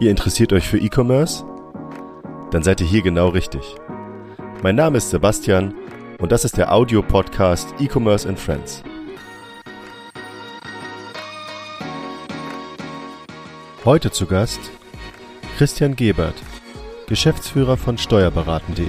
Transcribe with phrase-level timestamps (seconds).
[0.00, 1.44] Ihr interessiert euch für E-Commerce?
[2.52, 3.74] Dann seid ihr hier genau richtig.
[4.62, 5.74] Mein Name ist Sebastian
[6.20, 8.84] und das ist der Audio-Podcast E-Commerce and Friends.
[13.84, 14.60] Heute zu Gast
[15.56, 16.36] Christian Gebert,
[17.08, 18.86] Geschäftsführer von Steuerberaten.de.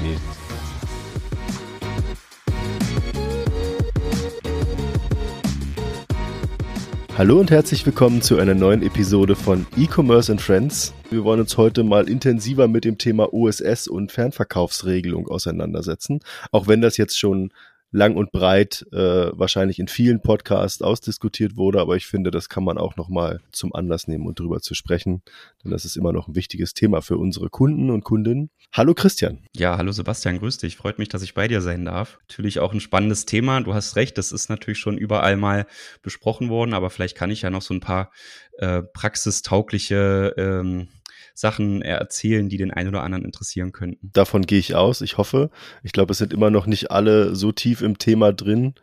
[7.20, 10.94] Hallo und herzlich willkommen zu einer neuen Episode von E-Commerce and Friends.
[11.10, 16.22] Wir wollen uns heute mal intensiver mit dem Thema OSS und Fernverkaufsregelung auseinandersetzen.
[16.54, 17.52] Auch wenn das jetzt schon
[17.92, 18.98] lang und breit äh,
[19.32, 23.74] wahrscheinlich in vielen Podcasts ausdiskutiert wurde, aber ich finde, das kann man auch nochmal zum
[23.74, 25.24] Anlass nehmen und drüber zu sprechen,
[25.64, 28.50] denn das ist immer noch ein wichtiges Thema für unsere Kunden und Kundinnen.
[28.72, 29.40] Hallo Christian.
[29.56, 30.78] Ja, hallo Sebastian, grüß dich.
[30.78, 32.20] Freut mich, dass ich bei dir sein darf.
[32.28, 33.62] Natürlich auch ein spannendes Thema.
[33.62, 35.66] Du hast recht, das ist natürlich schon überall mal
[36.04, 38.12] besprochen worden, aber vielleicht kann ich ja noch so ein paar
[38.60, 40.90] äh, praxistaugliche ähm,
[41.40, 44.10] Sachen erzählen, die den einen oder anderen interessieren könnten.
[44.12, 45.50] Davon gehe ich aus, ich hoffe.
[45.84, 48.76] Ich glaube, es sind immer noch nicht alle so tief im Thema drin.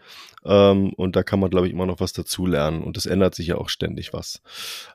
[0.46, 2.82] Ähm, und da kann man, glaube ich, immer noch was dazulernen.
[2.82, 4.40] Und es ändert sich ja auch ständig was.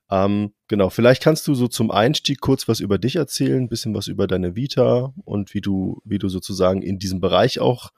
[0.10, 3.94] Ähm, genau, vielleicht kannst du so zum Einstieg kurz was über dich erzählen, ein bisschen
[3.94, 7.92] was über deine Vita und wie du, wie du sozusagen in diesem Bereich auch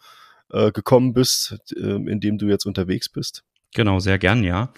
[0.52, 3.44] äh, gekommen bist, äh, in dem du jetzt unterwegs bist.
[3.74, 4.72] Genau, sehr gern, ja.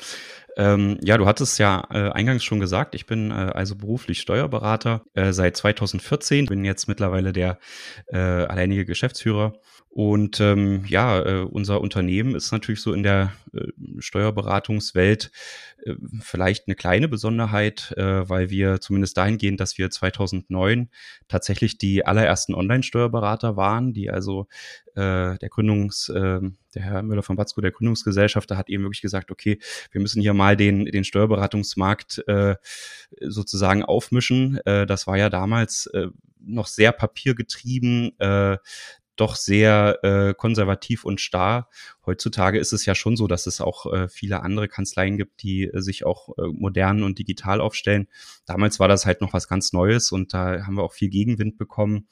[0.57, 5.03] Ähm, ja, du hattest ja äh, eingangs schon gesagt, ich bin äh, also beruflich Steuerberater
[5.13, 7.59] äh, seit 2014, bin jetzt mittlerweile der
[8.07, 9.53] äh, alleinige Geschäftsführer.
[9.89, 13.67] Und ähm, ja, äh, unser Unternehmen ist natürlich so in der äh,
[13.99, 15.31] Steuerberatungswelt
[15.85, 20.89] äh, vielleicht eine kleine Besonderheit, äh, weil wir zumindest dahingehend, dass wir 2009
[21.27, 24.47] tatsächlich die allerersten Online-Steuerberater waren, die also
[24.95, 26.51] äh, der Gründungs, der
[26.83, 29.59] Herr Müller von Batzko, der Gründungsgesellschafter, hat eben wirklich gesagt, okay,
[29.91, 32.23] wir müssen hier mal den, den Steuerberatungsmarkt
[33.21, 34.59] sozusagen aufmischen.
[34.65, 35.89] Das war ja damals
[36.39, 38.11] noch sehr papiergetrieben.
[39.15, 41.69] Doch sehr äh, konservativ und starr.
[42.05, 45.63] Heutzutage ist es ja schon so, dass es auch äh, viele andere Kanzleien gibt, die
[45.63, 48.07] äh, sich auch äh, modern und digital aufstellen.
[48.45, 51.57] Damals war das halt noch was ganz Neues und da haben wir auch viel Gegenwind
[51.57, 52.07] bekommen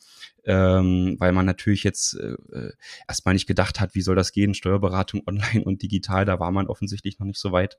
[0.46, 2.74] ähm, weil man natürlich jetzt äh, äh,
[3.08, 6.68] erstmal nicht gedacht hat, wie soll das gehen, Steuerberatung online und digital, da war man
[6.68, 7.78] offensichtlich noch nicht so weit.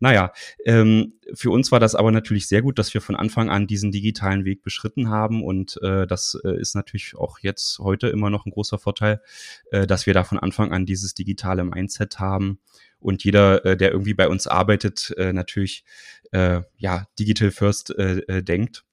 [0.00, 0.32] Naja,
[0.64, 3.92] ähm, für uns war das aber natürlich sehr gut, dass wir von Anfang an diesen
[3.92, 8.50] digitalen Weg beschritten haben und äh, das ist natürlich auch jetzt heute immer noch ein
[8.50, 9.20] großer Vorteil,
[9.70, 11.33] dass wir da von Anfang an dieses digitale
[11.64, 12.60] Mindset haben
[12.98, 15.84] und jeder, äh, der irgendwie bei uns arbeitet, äh, natürlich
[16.32, 18.84] äh, ja digital first äh, äh, denkt.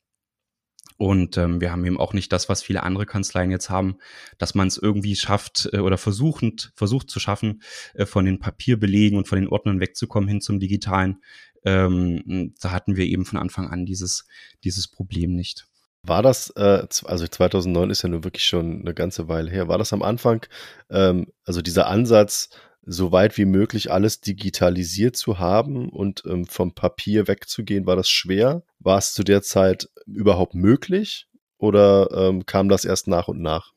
[0.97, 3.97] Und ähm, wir haben eben auch nicht das, was viele andere Kanzleien jetzt haben,
[4.38, 7.63] dass man es irgendwie schafft äh, oder versuchend, versucht zu schaffen,
[7.96, 11.23] äh, von den Papierbelegen und von den Ordnern wegzukommen hin zum Digitalen.
[11.63, 14.28] Ähm, da hatten wir eben von Anfang an dieses,
[14.63, 15.70] dieses Problem nicht.
[16.03, 19.78] War das, äh, also 2009 ist ja nur wirklich schon eine ganze Weile her, war
[19.78, 20.45] das am Anfang,
[20.89, 22.50] ähm, also dieser Ansatz,
[22.84, 28.09] so weit wie möglich alles digitalisiert zu haben und ähm, vom Papier wegzugehen, war das
[28.09, 28.63] schwer?
[28.79, 33.72] War es zu der Zeit überhaupt möglich oder ähm, kam das erst nach und nach?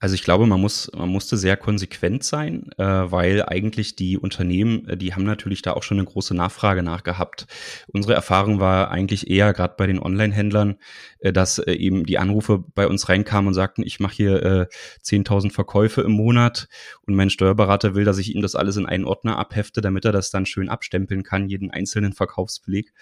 [0.00, 4.88] Also ich glaube, man muss, man musste sehr konsequent sein, äh, weil eigentlich die Unternehmen,
[4.88, 7.46] äh, die haben natürlich da auch schon eine große Nachfrage nachgehabt.
[7.88, 10.76] Unsere Erfahrung war eigentlich eher gerade bei den Online-Händlern,
[11.18, 14.66] äh, dass äh, eben die Anrufe bei uns reinkamen und sagten, ich mache hier äh,
[15.02, 16.68] 10.000 Verkäufe im Monat
[17.04, 20.12] und mein Steuerberater will, dass ich ihm das alles in einen Ordner abhefte, damit er
[20.12, 22.92] das dann schön abstempeln kann, jeden einzelnen Verkaufsbeleg.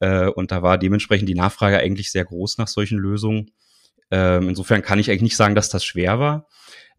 [0.00, 3.50] Äh, und da war dementsprechend die Nachfrage eigentlich sehr groß nach solchen Lösungen.
[4.10, 6.46] Ähm, insofern kann ich eigentlich nicht sagen, dass das schwer war.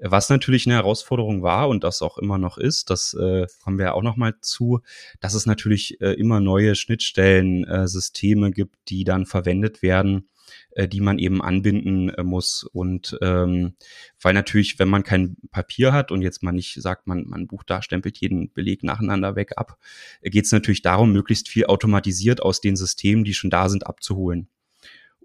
[0.02, 3.88] Was natürlich eine Herausforderung war und das auch immer noch ist, das äh, kommen wir
[3.88, 4.80] ja auch noch mal zu,
[5.20, 10.30] dass es natürlich äh, immer neue Schnittstellen, äh, Systeme gibt, die dann verwendet werden,
[10.72, 12.64] äh, die man eben anbinden äh, muss.
[12.64, 13.76] Und ähm,
[14.22, 17.70] weil natürlich, wenn man kein Papier hat und jetzt mal nicht sagt, man, man bucht
[17.70, 19.78] da, stempelt jeden Beleg nacheinander weg ab,
[20.22, 23.86] äh, geht es natürlich darum, möglichst viel automatisiert aus den Systemen, die schon da sind,
[23.86, 24.48] abzuholen.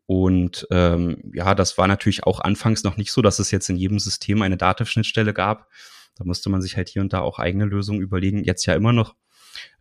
[0.06, 3.76] Und ähm, ja, das war natürlich auch anfangs noch nicht so, dass es jetzt in
[3.76, 5.68] jedem System eine Dativ-Schnittstelle gab.
[6.16, 8.92] Da musste man sich halt hier und da auch eigene Lösungen überlegen, jetzt ja immer
[8.92, 9.14] noch.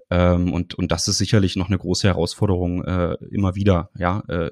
[0.09, 4.49] Ähm, und, und das ist sicherlich noch eine große Herausforderung äh, immer wieder, ja, äh,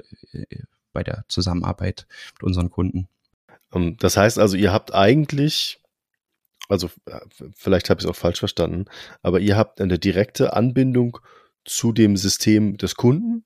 [0.93, 3.07] bei der Zusammenarbeit mit unseren Kunden.
[3.73, 5.79] Ähm, das heißt also, ihr habt eigentlich,
[6.67, 7.19] also äh,
[7.55, 8.85] vielleicht habe ich es auch falsch verstanden,
[9.21, 11.19] aber ihr habt eine direkte Anbindung
[11.63, 13.45] zu dem System des Kunden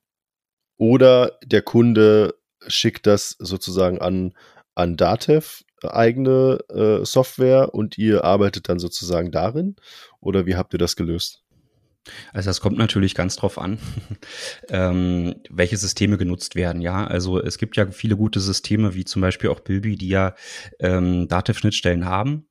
[0.78, 2.36] oder der Kunde
[2.68, 4.34] schickt das sozusagen an,
[4.76, 9.76] an Datev eigene äh, Software und ihr arbeitet dann sozusagen darin?
[10.20, 11.44] Oder wie habt ihr das gelöst?
[12.34, 13.80] Also das kommt natürlich ganz drauf an,
[14.70, 16.82] ähm, welche Systeme genutzt werden.
[16.82, 20.36] Ja, also es gibt ja viele gute Systeme, wie zum Beispiel auch Bilby, die ja
[20.80, 22.48] ähm, Dativ-Schnittstellen haben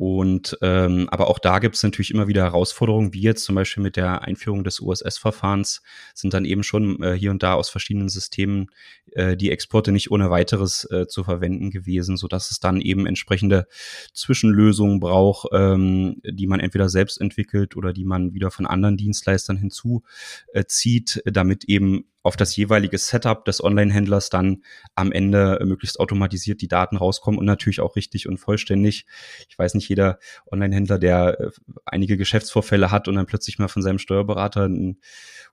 [0.00, 3.82] und ähm, aber auch da gibt es natürlich immer wieder Herausforderungen, wie jetzt zum Beispiel
[3.82, 5.82] mit der Einführung des OSS-Verfahrens
[6.14, 8.70] sind dann eben schon äh, hier und da aus verschiedenen Systemen
[9.12, 13.04] äh, die Exporte nicht ohne weiteres äh, zu verwenden gewesen, so dass es dann eben
[13.04, 13.66] entsprechende
[14.14, 19.58] Zwischenlösungen braucht, ähm, die man entweder selbst entwickelt oder die man wieder von anderen Dienstleistern
[19.58, 24.62] hinzuzieht, damit eben auf das jeweilige Setup des Online-Händlers dann
[24.94, 29.06] am Ende möglichst automatisiert die Daten rauskommen und natürlich auch richtig und vollständig.
[29.48, 30.18] Ich weiß nicht, jeder
[30.50, 31.50] Online-Händler, der äh,
[31.86, 34.98] einige Geschäftsvorfälle hat und dann plötzlich mal von seinem Steuerberater ein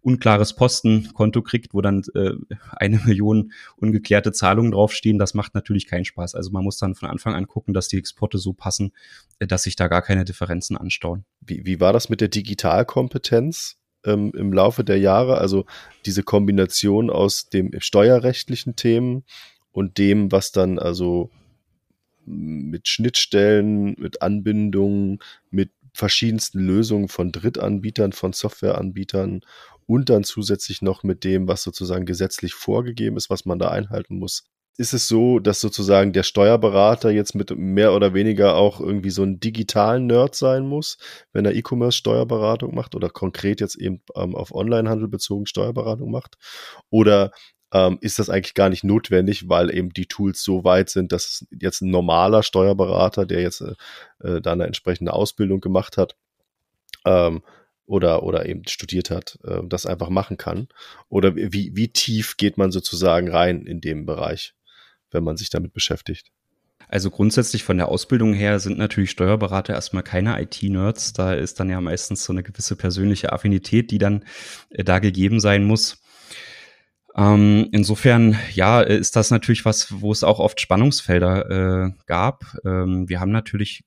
[0.02, 2.32] unklares Postenkonto kriegt, wo dann äh,
[2.72, 6.36] eine Million ungeklärte Zahlungen draufstehen, das macht natürlich keinen Spaß.
[6.36, 8.92] Also man muss dann von Anfang an gucken, dass die Exporte so passen,
[9.40, 11.26] äh, dass sich da gar keine Differenzen anstauen.
[11.42, 13.78] Wie, wie war das mit der Digitalkompetenz?
[14.08, 15.38] Ähm, im Laufe der Jahre.
[15.38, 15.66] Also
[16.06, 19.24] diese Kombination aus dem steuerrechtlichen Themen
[19.72, 21.30] und dem, was dann also
[22.26, 25.20] mit Schnittstellen, mit Anbindungen,
[25.50, 29.42] mit verschiedensten Lösungen von Drittanbietern, von Softwareanbietern
[29.86, 34.18] und dann zusätzlich noch mit dem, was sozusagen gesetzlich vorgegeben ist, was man da einhalten
[34.20, 34.46] muss
[34.78, 39.24] ist es so, dass sozusagen der Steuerberater jetzt mit mehr oder weniger auch irgendwie so
[39.24, 40.98] ein digitalen Nerd sein muss,
[41.34, 46.38] wenn er E-Commerce-Steuerberatung macht oder konkret jetzt eben ähm, auf Onlinehandel bezogen Steuerberatung macht?
[46.92, 47.32] Oder
[47.74, 51.46] ähm, ist das eigentlich gar nicht notwendig, weil eben die Tools so weit sind, dass
[51.52, 53.74] jetzt ein normaler Steuerberater, der jetzt äh,
[54.20, 56.16] äh, da eine entsprechende Ausbildung gemacht hat,
[57.06, 57.42] ähm,
[57.88, 60.68] oder, oder eben studiert hat, äh, das einfach machen kann?
[61.10, 64.54] Oder wie, wie tief geht man sozusagen rein in dem Bereich?
[65.12, 66.32] Wenn man sich damit beschäftigt.
[66.90, 71.14] Also grundsätzlich von der Ausbildung her sind natürlich Steuerberater erstmal keine IT-Nerds.
[71.14, 74.24] Da ist dann ja meistens so eine gewisse persönliche Affinität, die dann
[74.70, 76.02] äh, da gegeben sein muss.
[77.16, 82.46] Ähm, insofern, ja, ist das natürlich was, wo es auch oft Spannungsfelder äh, gab.
[82.64, 83.84] Ähm, wir haben natürlich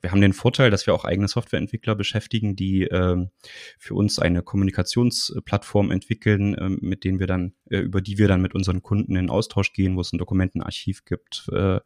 [0.00, 3.30] wir haben den Vorteil, dass wir auch eigene Softwareentwickler beschäftigen, die ähm,
[3.78, 8.42] für uns eine Kommunikationsplattform entwickeln, ähm, mit denen wir dann, äh, über die wir dann
[8.42, 11.80] mit unseren Kunden in Austausch gehen, wo es ein Dokumentenarchiv gibt, äh,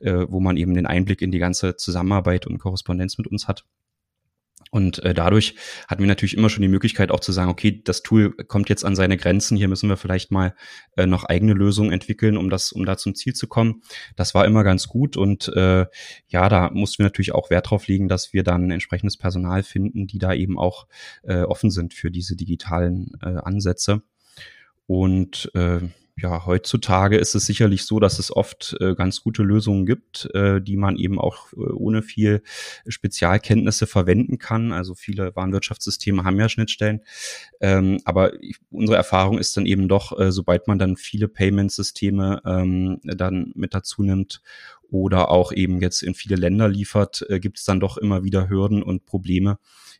[0.00, 3.64] äh, wo man eben den Einblick in die ganze Zusammenarbeit und Korrespondenz mit uns hat.
[4.72, 5.54] Und äh, dadurch
[5.86, 8.86] hatten wir natürlich immer schon die Möglichkeit auch zu sagen, okay, das Tool kommt jetzt
[8.86, 10.54] an seine Grenzen, hier müssen wir vielleicht mal
[10.96, 13.82] äh, noch eigene Lösungen entwickeln, um das, um da zum Ziel zu kommen.
[14.16, 15.84] Das war immer ganz gut und äh,
[16.28, 20.06] ja, da mussten wir natürlich auch Wert drauf legen, dass wir dann entsprechendes Personal finden,
[20.06, 20.86] die da eben auch
[21.22, 24.00] äh, offen sind für diese digitalen äh, Ansätze.
[24.86, 25.80] Und äh,
[26.22, 30.60] ja, heutzutage ist es sicherlich so, dass es oft äh, ganz gute Lösungen gibt, äh,
[30.60, 32.42] die man eben auch äh, ohne viel
[32.86, 34.72] Spezialkenntnisse verwenden kann.
[34.72, 37.00] Also viele Warenwirtschaftssysteme haben ja Schnittstellen.
[37.60, 42.40] Ähm, aber ich, unsere Erfahrung ist dann eben doch, äh, sobald man dann viele Payment-Systeme
[42.46, 44.42] ähm, dann mit dazu nimmt
[44.88, 48.48] oder auch eben jetzt in viele Länder liefert, äh, gibt es dann doch immer wieder
[48.48, 49.58] Hürden und Probleme,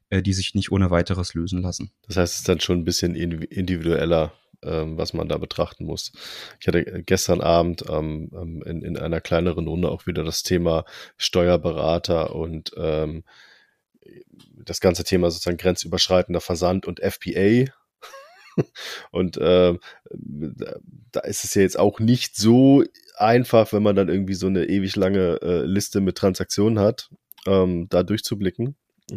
[0.09, 1.91] äh, die sich nicht ohne weiteres lösen lassen.
[2.07, 4.33] Das heißt, es ist dann schon ein bisschen individueller
[4.65, 6.13] ähm, was man da betrachten muss.
[6.61, 10.85] Ich hatte gestern Abend ähm, ähm, in, in einer kleineren Runde auch wieder das Thema
[11.17, 13.25] Steuerberater und ähm,
[14.65, 17.71] das ganze Thema sozusagen grenzüberschreitender Versand und FPA.
[19.11, 19.75] und äh,
[20.11, 22.85] da ist es ja jetzt auch nicht so
[23.17, 27.11] einfach, wenn man dann irgendwie so eine ewig lange äh, Liste mit Transaktionen hat,
[27.47, 28.77] ähm, da durchzublicken.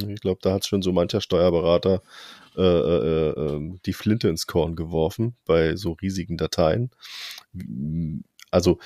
[0.09, 2.01] Ich glaube, da hat schon so mancher Steuerberater
[2.57, 6.91] äh, äh, ähm, die Flinte ins Korn geworfen bei so riesigen Dateien.
[8.51, 8.79] Also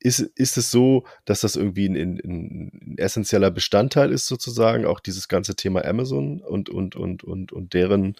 [0.00, 5.00] ist, ist es so, dass das irgendwie ein, ein, ein, essentieller Bestandteil ist, sozusagen, auch
[5.00, 8.16] dieses ganze Thema Amazon und, und, und, und, und deren,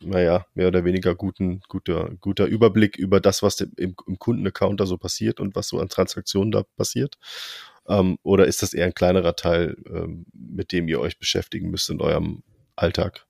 [0.00, 4.86] naja, mehr oder weniger guten, guter, guter Überblick über das, was im, im Kundenaccount da
[4.86, 7.18] so passiert und was so an Transaktionen da passiert?
[7.88, 11.90] Ähm, oder ist das eher ein kleinerer Teil, ähm, mit dem ihr euch beschäftigen müsst
[11.90, 12.42] in eurem
[12.76, 13.27] Alltag?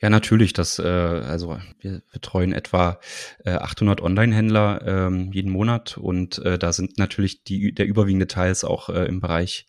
[0.00, 0.52] Ja, natürlich.
[0.52, 3.00] Das, äh, also wir betreuen etwa
[3.44, 8.52] äh, 800 Online-Händler ähm, jeden Monat und äh, da sind natürlich die der überwiegende Teil
[8.52, 9.66] ist auch äh, im Bereich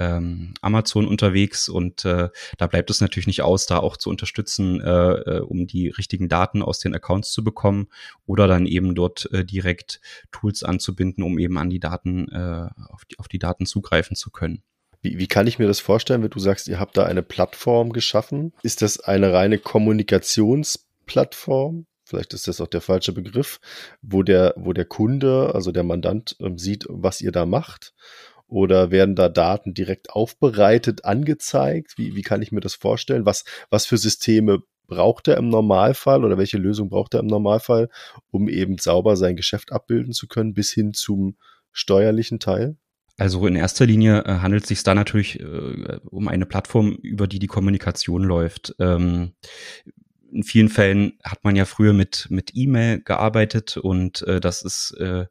[0.00, 4.80] ähm, Amazon unterwegs und äh, da bleibt es natürlich nicht aus, da auch zu unterstützen,
[4.80, 7.86] äh, äh, um die richtigen Daten aus den Accounts zu bekommen
[8.26, 10.00] oder dann eben dort äh, direkt
[10.32, 14.30] Tools anzubinden, um eben an die Daten äh, auf die auf die Daten zugreifen zu
[14.32, 14.62] können.
[15.00, 17.92] Wie, wie kann ich mir das vorstellen, wenn du sagst, ihr habt da eine Plattform
[17.92, 18.54] geschaffen?
[18.62, 21.86] Ist das eine reine Kommunikationsplattform?
[22.04, 23.60] Vielleicht ist das auch der falsche Begriff,
[24.00, 27.92] wo der, wo der Kunde, also der Mandant, ähm, sieht, was ihr da macht.
[28.46, 31.98] Oder werden da Daten direkt aufbereitet, angezeigt?
[31.98, 33.26] Wie, wie kann ich mir das vorstellen?
[33.26, 37.90] Was, was für Systeme braucht er im Normalfall oder welche Lösung braucht er im Normalfall,
[38.30, 41.36] um eben sauber sein Geschäft abbilden zu können, bis hin zum
[41.72, 42.78] steuerlichen Teil?
[43.18, 47.26] Also in erster Linie äh, handelt es sich da natürlich äh, um eine Plattform, über
[47.26, 48.74] die die Kommunikation läuft.
[48.78, 49.32] Ähm,
[50.30, 54.92] in vielen Fällen hat man ja früher mit mit E-Mail gearbeitet und äh, das ist
[55.00, 55.26] äh,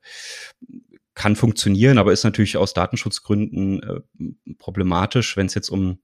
[1.18, 5.98] kann funktionieren, aber ist natürlich aus Datenschutzgründen äh, problematisch, wenn es jetzt um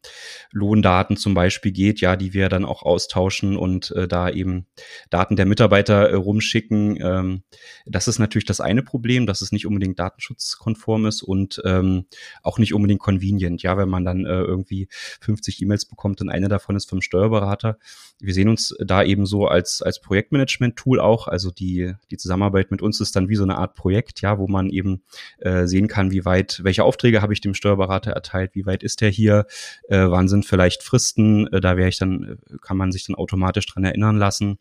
[0.52, 4.66] Lohndaten zum Beispiel geht, ja, die wir dann auch austauschen und äh, da eben
[5.12, 6.98] Daten der Mitarbeiter äh, rumschicken.
[7.00, 7.44] Ähm,
[7.86, 12.06] das ist natürlich das eine Problem, dass es nicht unbedingt datenschutzkonform ist und ähm,
[12.42, 14.88] auch nicht unbedingt convenient, ja, wenn man dann äh, irgendwie
[15.22, 17.78] 50 E-Mails bekommt und eine davon ist vom Steuerberater.
[18.20, 22.82] Wir sehen uns da eben so als, als Projektmanagement-Tool auch, also die, die Zusammenarbeit mit
[22.82, 25.03] uns ist dann wie so eine Art Projekt, ja, wo man eben
[25.40, 29.02] äh, sehen kann, wie weit, welche Aufträge habe ich dem Steuerberater erteilt, wie weit ist
[29.02, 29.46] er hier,
[29.90, 33.16] äh, wann sind vielleicht Fristen, äh, da wäre ich dann, äh, kann man sich dann
[33.16, 34.60] automatisch dran erinnern lassen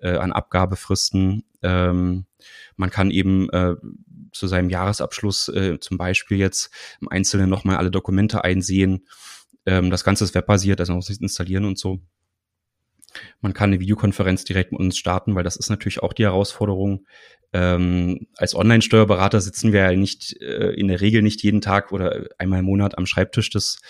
[0.00, 1.44] äh, an Abgabefristen.
[1.62, 2.26] Ähm,
[2.76, 3.76] man kann eben äh,
[4.32, 9.06] zu seinem Jahresabschluss äh, zum Beispiel jetzt im Einzelnen nochmal alle Dokumente einsehen.
[9.66, 12.00] Ähm, das Ganze ist webbasiert, also muss ich installieren und so.
[13.40, 17.06] Man kann eine Videokonferenz direkt mit uns starten, weil das ist natürlich auch die Herausforderung.
[17.54, 22.26] Ähm, als Online-Steuerberater sitzen wir ja nicht äh, in der Regel nicht jeden Tag oder
[22.36, 23.80] einmal im Monat am Schreibtisch des,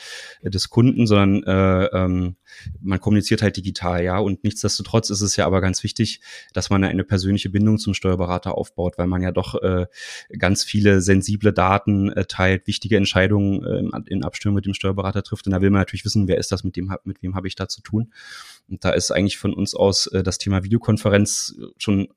[0.42, 2.36] des Kunden, sondern äh, ähm,
[2.82, 4.18] man kommuniziert halt digital, ja.
[4.18, 6.20] Und nichtsdestotrotz ist es ja aber ganz wichtig,
[6.52, 9.86] dass man eine persönliche Bindung zum Steuerberater aufbaut, weil man ja doch äh,
[10.38, 15.46] ganz viele sensible Daten äh, teilt, wichtige Entscheidungen äh, in Abstimmung mit dem Steuerberater trifft.
[15.46, 17.54] Und da will man natürlich wissen, wer ist das, mit dem, mit wem habe ich
[17.54, 18.12] da zu tun.
[18.68, 22.08] Und da ist eigentlich von uns aus äh, das Thema Videokonferenz schon,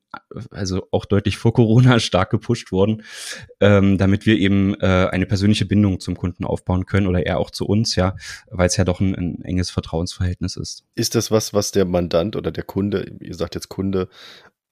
[0.50, 3.04] also auch deutlich vor Corona stark gepusht worden,
[3.60, 7.52] ähm, damit wir eben äh, eine persönliche Bindung zum Kunden aufbauen können oder er auch
[7.52, 8.16] zu uns, ja,
[8.50, 10.86] weil es ja doch ein, ein enges Vertrauensverhältnis ist.
[10.96, 14.08] Ist das was, was der Mandant oder der Kunde, ihr sagt jetzt Kunde,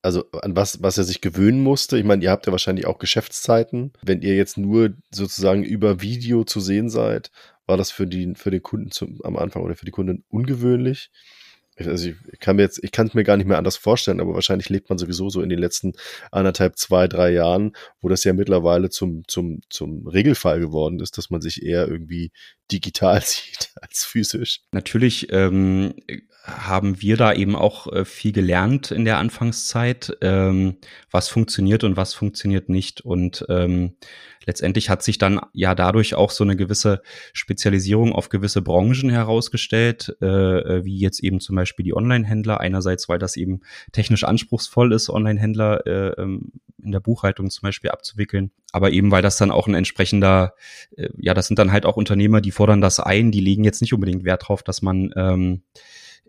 [0.06, 1.98] also an was, was er sich gewöhnen musste.
[1.98, 3.92] Ich meine, ihr habt ja wahrscheinlich auch Geschäftszeiten.
[4.04, 7.32] Wenn ihr jetzt nur sozusagen über Video zu sehen seid,
[7.66, 11.10] war das für, die, für den Kunden zum, am Anfang oder für die Kunden ungewöhnlich?
[11.78, 14.34] Also ich kann mir jetzt, ich kann es mir gar nicht mehr anders vorstellen, aber
[14.34, 15.94] wahrscheinlich lebt man sowieso so in den letzten
[16.32, 21.30] anderthalb, zwei, drei Jahren, wo das ja mittlerweile zum, zum, zum Regelfall geworden ist, dass
[21.30, 22.32] man sich eher irgendwie
[22.72, 24.62] digital sieht als physisch.
[24.72, 25.96] Natürlich ähm,
[26.46, 30.78] haben wir da eben auch äh, viel gelernt in der Anfangszeit, ähm,
[31.10, 33.02] was funktioniert und was funktioniert nicht.
[33.02, 33.96] Und ähm,
[34.46, 37.02] letztendlich hat sich dann ja dadurch auch so eine gewisse
[37.34, 42.60] Spezialisierung auf gewisse Branchen herausgestellt, äh, äh wie jetzt eben zum Beispiel die Online-Händler.
[42.60, 43.62] Einerseits, weil das eben
[43.92, 48.52] technisch anspruchsvoll ist, Online-Händler äh, ähm, in der Buchhaltung zum Beispiel abzuwickeln.
[48.72, 50.54] Aber eben, weil das dann auch ein entsprechender,
[50.96, 53.82] äh, ja, das sind dann halt auch Unternehmer, die fordern das ein, die legen jetzt
[53.82, 55.64] nicht unbedingt Wert drauf, dass man ähm,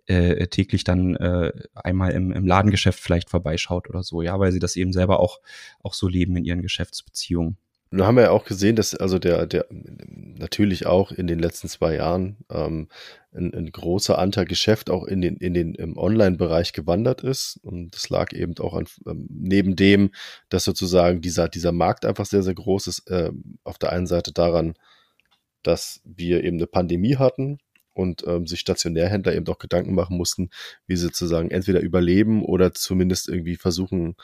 [0.07, 4.61] äh, täglich dann äh, einmal im, im Ladengeschäft vielleicht vorbeischaut oder so, ja, weil sie
[4.61, 5.41] das eben selber auch,
[5.83, 7.57] auch so leben in ihren Geschäftsbeziehungen.
[7.91, 11.69] Nun haben wir ja auch gesehen, dass also der, der natürlich auch in den letzten
[11.69, 12.89] zwei Jahren ähm,
[13.33, 17.61] ein, ein großer Anteil Geschäft auch in den, in den im Online-Bereich gewandert ist.
[17.63, 20.11] Und das lag eben auch an, ähm, neben dem,
[20.49, 23.31] dass sozusagen dieser, dieser Markt einfach sehr, sehr groß ist, äh,
[23.63, 24.75] auf der einen Seite daran,
[25.63, 27.59] dass wir eben eine Pandemie hatten,
[27.97, 30.51] und ähm, sich Stationärhändler eben auch Gedanken machen mussten,
[30.87, 34.17] wie sie sozusagen entweder überleben oder zumindest irgendwie versuchen,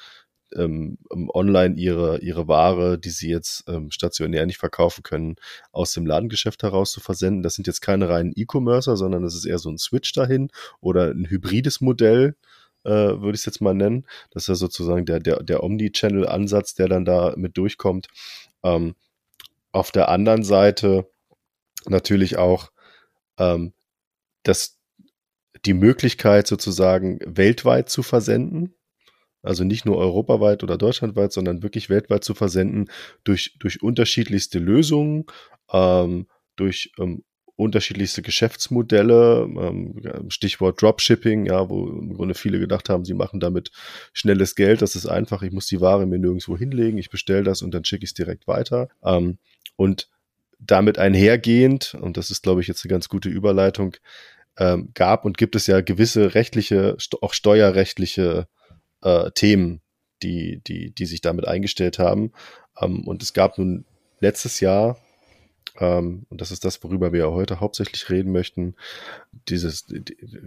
[0.55, 5.37] ähm, online ihre, ihre Ware, die sie jetzt ähm, stationär nicht verkaufen können,
[5.71, 7.43] aus dem Ladengeschäft heraus zu versenden.
[7.43, 10.51] Das sind jetzt keine reinen E-Commercer, sondern das ist eher so ein Switch dahin
[10.81, 12.37] oder ein hybrides Modell,
[12.85, 14.05] äh, würde ich es jetzt mal nennen.
[14.31, 18.09] Das ist ja sozusagen der, der, der Omni-Channel-Ansatz, der dann da mit durchkommt.
[18.63, 18.95] Ähm,
[19.73, 21.07] auf der anderen Seite
[21.87, 22.72] natürlich auch
[23.43, 23.73] ähm,
[24.43, 24.79] das,
[25.65, 28.75] die Möglichkeit sozusagen weltweit zu versenden.
[29.43, 32.89] Also nicht nur europaweit oder deutschlandweit, sondern wirklich weltweit zu versenden
[33.25, 35.25] durch, durch unterschiedlichste Lösungen,
[35.73, 37.25] ähm, durch ähm,
[37.57, 43.71] unterschiedlichste Geschäftsmodelle, ähm, Stichwort Dropshipping, ja, wo im Grunde viele gedacht haben, sie machen damit
[44.13, 47.63] schnelles Geld, das ist einfach, ich muss die Ware mir nirgendwo hinlegen, ich bestelle das
[47.63, 48.89] und dann schicke ich es direkt weiter.
[49.05, 49.39] Ähm,
[49.77, 50.09] und
[50.67, 53.97] damit einhergehend, und das ist, glaube ich, jetzt eine ganz gute Überleitung,
[54.59, 58.47] ähm, gab und gibt es ja gewisse rechtliche, auch steuerrechtliche
[59.03, 59.81] äh, Themen,
[60.23, 62.33] die, die, die sich damit eingestellt haben.
[62.81, 63.85] Ähm, und es gab nun
[64.21, 64.99] letztes Jahr,
[65.79, 68.75] ähm, und das ist das, worüber wir ja heute hauptsächlich reden möchten,
[69.49, 69.87] dieses,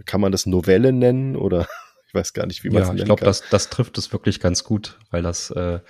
[0.04, 1.66] kann man das Novelle nennen oder
[2.06, 3.00] ich weiß gar nicht, wie man es ja, nennt.
[3.00, 5.80] Ich glaube, das, das trifft es wirklich ganz gut, weil das äh,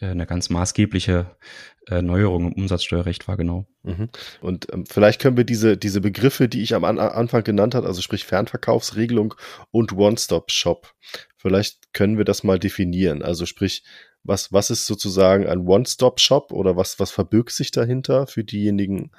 [0.00, 1.36] eine ganz maßgebliche
[1.88, 3.66] äh, Neuerung im Umsatzsteuerrecht war, genau.
[3.82, 4.08] Mhm.
[4.40, 7.86] Und ähm, vielleicht können wir diese, diese Begriffe, die ich am An Anfang genannt habe,
[7.86, 9.34] also sprich Fernverkaufsregelung
[9.70, 10.92] und One-Stop-Shop,
[11.36, 13.22] vielleicht können wir das mal definieren.
[13.22, 13.84] Also sprich,
[14.22, 19.12] was, was ist sozusagen ein One-Stop-Shop oder was, was verbirgt sich dahinter für diejenigen,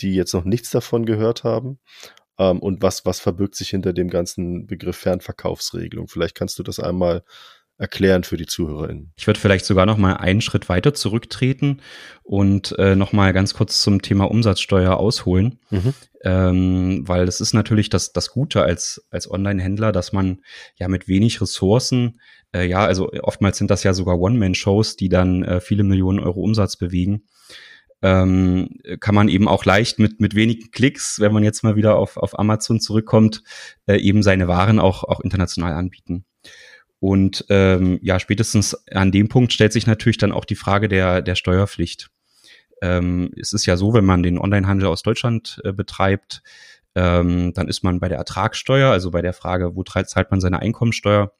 [0.00, 1.78] die jetzt noch nichts davon gehört haben?
[2.38, 6.08] Ähm, und was, was verbirgt sich hinter dem ganzen Begriff Fernverkaufsregelung?
[6.08, 7.24] Vielleicht kannst du das einmal
[7.78, 9.12] erklären für die ZuhörerInnen.
[9.16, 11.82] Ich würde vielleicht sogar noch mal einen Schritt weiter zurücktreten
[12.22, 15.94] und äh, noch mal ganz kurz zum Thema Umsatzsteuer ausholen, mhm.
[16.24, 20.40] ähm, weil das ist natürlich das, das Gute als, als Online-Händler, dass man
[20.76, 22.20] ja mit wenig Ressourcen,
[22.54, 26.40] äh, ja, also oftmals sind das ja sogar One-Man-Shows, die dann äh, viele Millionen Euro
[26.40, 27.24] Umsatz bewegen,
[28.02, 28.68] ähm,
[29.00, 32.16] kann man eben auch leicht mit, mit wenigen Klicks, wenn man jetzt mal wieder auf,
[32.16, 33.42] auf Amazon zurückkommt,
[33.86, 36.24] äh, eben seine Waren auch, auch international anbieten.
[37.06, 41.22] Und ähm, ja, spätestens an dem Punkt stellt sich natürlich dann auch die Frage der,
[41.22, 42.10] der Steuerpflicht.
[42.82, 46.42] Ähm, es ist ja so, wenn man den Onlinehandel aus Deutschland äh, betreibt,
[46.96, 50.58] ähm, dann ist man bei der Ertragssteuer, also bei der Frage, wo zahlt man seine
[50.58, 51.30] Einkommensteuer,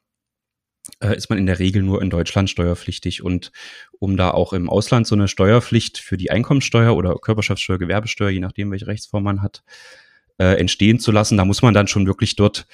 [1.01, 3.21] äh, ist man in der Regel nur in Deutschland steuerpflichtig.
[3.21, 3.51] Und
[3.99, 8.39] um da auch im Ausland so eine Steuerpflicht für die Einkommensteuer oder Körperschaftssteuer, Gewerbesteuer, je
[8.39, 9.63] nachdem, welche Rechtsform man hat,
[10.37, 11.37] äh, entstehen zu lassen.
[11.37, 12.67] Da muss man dann schon wirklich dort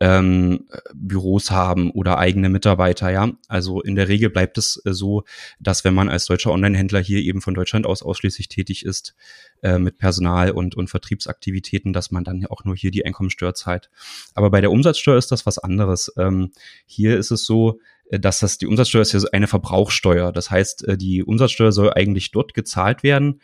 [0.00, 3.30] ähm, Büros haben oder eigene Mitarbeiter, ja.
[3.48, 5.24] Also in der Regel bleibt es äh, so,
[5.58, 9.14] dass wenn man als deutscher Online-Händler hier eben von Deutschland aus ausschließlich tätig ist,
[9.62, 13.90] äh, mit Personal und, und Vertriebsaktivitäten, dass man dann auch nur hier die Einkommensteuer zahlt.
[14.34, 16.10] Aber bei der Umsatzsteuer ist das was anderes.
[16.16, 16.52] Ähm,
[16.86, 20.32] hier ist es so, äh, dass das die Umsatzsteuer ist ja eine Verbrauchssteuer.
[20.32, 23.42] Das heißt, äh, die Umsatzsteuer soll eigentlich dort gezahlt werden,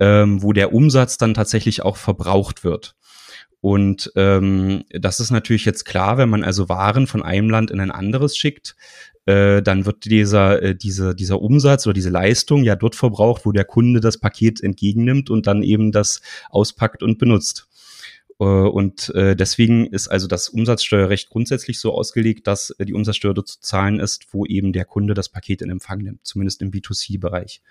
[0.00, 2.94] ähm, wo der Umsatz dann tatsächlich auch verbraucht wird.
[3.60, 7.80] Und ähm, das ist natürlich jetzt klar, wenn man also Waren von einem Land in
[7.80, 8.76] ein anderes schickt,
[9.26, 13.52] äh, dann wird dieser, äh, diese, dieser Umsatz oder diese Leistung ja dort verbraucht, wo
[13.52, 17.67] der Kunde das Paket entgegennimmt und dann eben das auspackt und benutzt.
[18.40, 23.34] Äh, und äh, deswegen ist also das Umsatzsteuerrecht grundsätzlich so ausgelegt, dass äh, die Umsatzsteuer
[23.34, 26.70] dort zu zahlen ist, wo eben der Kunde das Paket in Empfang nimmt, zumindest im
[26.70, 27.62] B2C-Bereich.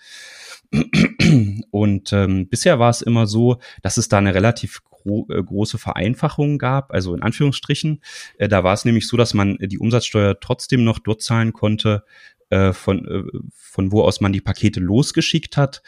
[1.72, 6.58] Und ähm, bisher war es immer so, dass es da eine relativ gro große Vereinfachung
[6.58, 8.02] gab, also in Anführungsstrichen.
[8.40, 12.04] Da war es nämlich so, dass man die Umsatzsteuer trotzdem noch dort zahlen konnte,
[12.50, 15.82] äh, von, äh, von wo aus man die Pakete losgeschickt hat.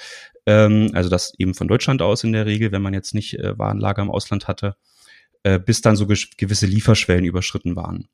[0.45, 3.57] Ähm, also das eben von Deutschland aus in der Regel, wenn man jetzt nicht äh,
[3.57, 4.75] Warenlager im Ausland hatte,
[5.43, 8.09] äh, bis dann so gewisse Lieferschwellen überschritten waren.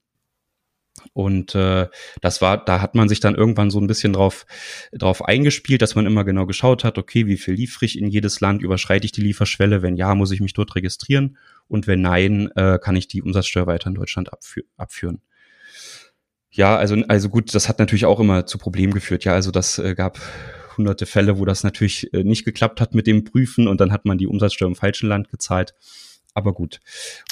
[1.13, 1.87] Und äh,
[2.21, 4.45] das war, da hat man sich dann irgendwann so ein bisschen drauf,
[4.91, 8.41] drauf eingespielt, dass man immer genau geschaut hat, okay, wie viel liefere ich in jedes
[8.41, 12.49] Land, überschreite ich die Lieferschwelle, wenn ja, muss ich mich dort registrieren und wenn nein,
[12.55, 15.21] äh, kann ich die Umsatzsteuer weiter in Deutschland abfü abführen.
[16.55, 19.25] Ja, also, also gut, das hat natürlich auch immer zu Problemen geführt.
[19.25, 20.19] Ja, also das äh, gab
[20.77, 24.05] hunderte Fälle, wo das natürlich äh, nicht geklappt hat mit dem Prüfen und dann hat
[24.05, 25.73] man die Umsatzsteuer im falschen Land gezahlt
[26.35, 26.81] aber gut.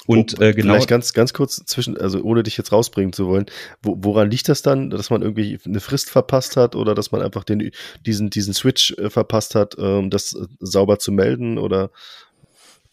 [0.07, 0.73] Und oh, äh, genau.
[0.73, 3.45] Vielleicht ganz, ganz kurz zwischen, also ohne dich jetzt rausbringen zu wollen,
[3.81, 7.21] wo, woran liegt das dann, dass man irgendwie eine Frist verpasst hat oder dass man
[7.21, 7.71] einfach den,
[8.05, 11.91] diesen, diesen Switch äh, verpasst hat, um das äh, sauber zu melden oder?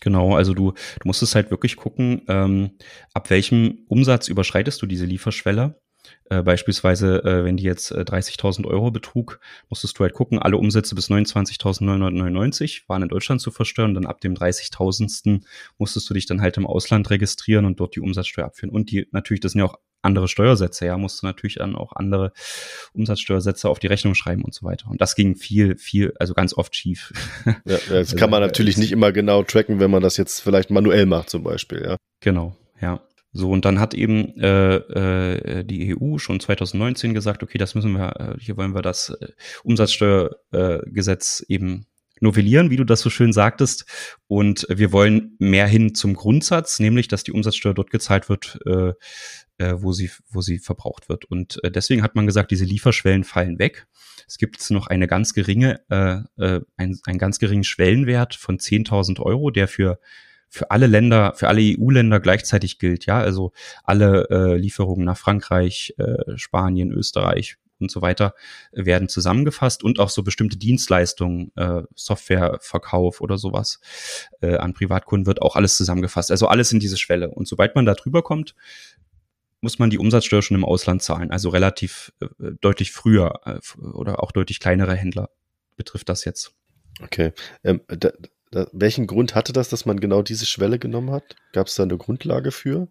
[0.00, 2.72] Genau, also du, du musst es halt wirklich gucken, ähm,
[3.14, 5.80] ab welchem Umsatz überschreitest du diese Lieferschwelle
[6.28, 10.56] äh, beispielsweise, äh, wenn die jetzt äh, 30.000 Euro betrug, musstest du halt gucken, alle
[10.56, 13.94] Umsätze bis 29.999 waren in Deutschland zu versteuern.
[13.94, 15.42] Dann ab dem 30.000.
[15.78, 18.70] musstest du dich dann halt im Ausland registrieren und dort die Umsatzsteuer abführen.
[18.70, 21.92] Und die natürlich, das sind ja auch andere Steuersätze, ja, musst du natürlich dann auch
[21.94, 22.32] andere
[22.94, 24.88] Umsatzsteuersätze auf die Rechnung schreiben und so weiter.
[24.90, 27.12] Und das ging viel, viel, also ganz oft schief.
[27.64, 30.70] Ja, das also, kann man natürlich nicht immer genau tracken, wenn man das jetzt vielleicht
[30.70, 31.96] manuell macht zum Beispiel, ja.
[32.20, 33.00] Genau, ja.
[33.32, 37.92] So, und dann hat eben äh, äh, die EU schon 2019 gesagt, okay, das müssen
[37.92, 39.28] wir, äh, hier wollen wir das äh,
[39.62, 41.86] Umsatzsteuergesetz äh, eben
[42.20, 43.86] novellieren, wie du das so schön sagtest.
[44.26, 48.92] Und wir wollen mehr hin zum Grundsatz, nämlich, dass die Umsatzsteuer dort gezahlt wird, äh,
[49.58, 51.24] äh, wo, sie, wo sie verbraucht wird.
[51.24, 53.86] Und äh, deswegen hat man gesagt, diese Lieferschwellen fallen weg.
[54.26, 59.20] Es gibt noch eine ganz geringe, äh, äh, ein, einen ganz geringen Schwellenwert von 10.000
[59.20, 59.98] Euro, der für
[60.50, 63.06] für alle Länder, für alle EU-Länder gleichzeitig gilt.
[63.06, 63.52] Ja, also
[63.84, 68.34] alle äh, Lieferungen nach Frankreich, äh, Spanien, Österreich und so weiter
[68.72, 73.80] werden zusammengefasst und auch so bestimmte Dienstleistungen, äh, Softwareverkauf oder sowas
[74.42, 76.30] äh, an Privatkunden wird auch alles zusammengefasst.
[76.30, 77.30] Also alles in diese Schwelle.
[77.30, 78.54] Und sobald man da drüber kommt,
[79.62, 82.26] muss man die Umsatzsteuer schon im Ausland zahlen, also relativ äh,
[82.60, 85.30] deutlich früher äh, oder auch deutlich kleinere Händler
[85.76, 86.52] betrifft das jetzt.
[87.02, 87.32] Okay.
[87.64, 88.10] Ähm, da,
[88.52, 91.36] welchen Grund hatte das, dass man genau diese Schwelle genommen hat?
[91.52, 92.88] Gab es da eine Grundlage für?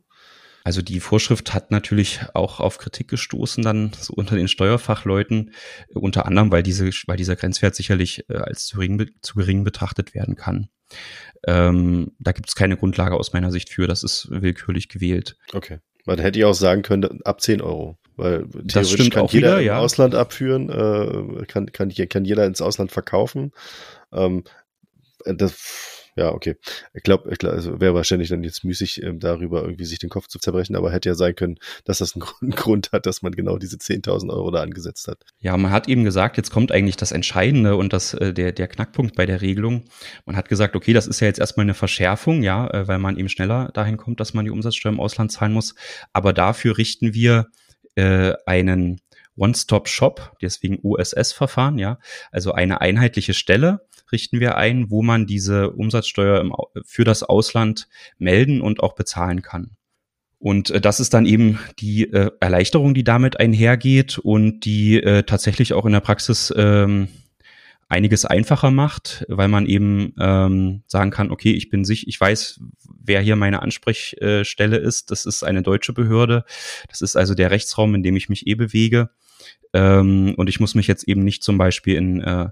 [0.64, 5.54] Also die Vorschrift hat natürlich auch auf Kritik gestoßen, dann so unter den Steuerfachleuten,
[5.94, 10.14] unter anderem, weil diese, weil dieser Grenzwert sicherlich äh, als zu gering, zu gering betrachtet
[10.14, 10.70] werden kann.
[11.48, 15.38] Ähm, da gibt es keine Grundlage aus meiner Sicht für, das ist willkürlich gewählt.
[15.54, 15.80] Okay.
[16.06, 17.98] Man hätte ja auch sagen können, ab 10 Euro.
[18.16, 19.80] Weil das stimmt kann auch jeder wieder, im ja.
[19.80, 23.54] Ausland abführen, äh, kann, kann, kann jeder ins Ausland verkaufen.
[24.12, 24.44] Ähm,
[25.26, 26.56] das, ja, okay.
[26.94, 30.28] Ich glaube, glaub, also wäre wahrscheinlich dann jetzt müßig, ähm, darüber irgendwie sich den Kopf
[30.28, 33.32] zu zerbrechen, aber hätte ja sein können, dass das einen Grund, Grund hat, dass man
[33.32, 35.24] genau diese 10.000 Euro da angesetzt hat.
[35.40, 38.68] Ja, man hat eben gesagt, jetzt kommt eigentlich das Entscheidende und das, äh, der, der
[38.68, 39.86] Knackpunkt bei der Regelung.
[40.26, 43.18] Man hat gesagt, okay, das ist ja jetzt erstmal eine Verschärfung, ja, äh, weil man
[43.18, 45.76] eben schneller dahin kommt, dass man die Umsatzsteuer im Ausland zahlen muss.
[46.12, 47.48] Aber dafür richten wir
[47.96, 49.00] äh, einen
[49.40, 52.00] One-Stop-Shop, deswegen USS-Verfahren, ja,
[52.32, 57.88] also eine einheitliche Stelle richten wir ein, wo man diese Umsatzsteuer im, für das Ausland
[58.18, 59.72] melden und auch bezahlen kann.
[60.40, 65.24] Und äh, das ist dann eben die äh, Erleichterung, die damit einhergeht und die äh,
[65.24, 67.10] tatsächlich auch in der Praxis ähm,
[67.90, 72.62] einiges einfacher macht, weil man eben ähm, sagen kann, okay, ich bin sich, ich weiß,
[73.04, 75.10] wer hier meine Ansprechstelle ist.
[75.10, 76.46] Das ist eine deutsche Behörde.
[76.88, 79.10] Das ist also der Rechtsraum, in dem ich mich eh bewege.
[79.74, 82.50] Ähm, und ich muss mich jetzt eben nicht zum Beispiel in, äh,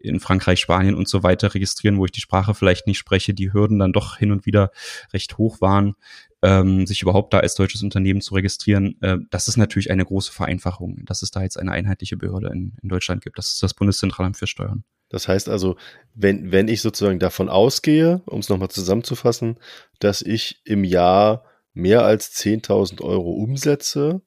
[0.00, 3.52] in Frankreich, Spanien und so weiter registrieren, wo ich die Sprache vielleicht nicht spreche, die
[3.52, 4.70] Hürden dann doch hin und wieder
[5.12, 5.94] recht hoch waren,
[6.42, 9.00] ähm, sich überhaupt da als deutsches Unternehmen zu registrieren.
[9.00, 12.74] Äh, das ist natürlich eine große Vereinfachung, dass es da jetzt eine einheitliche Behörde in,
[12.82, 13.38] in Deutschland gibt.
[13.38, 14.84] Das ist das Bundeszentralamt für Steuern.
[15.08, 15.76] Das heißt also,
[16.14, 19.58] wenn, wenn ich sozusagen davon ausgehe, um es nochmal zusammenzufassen,
[20.00, 24.20] dass ich im Jahr mehr als 10.000 Euro umsetze,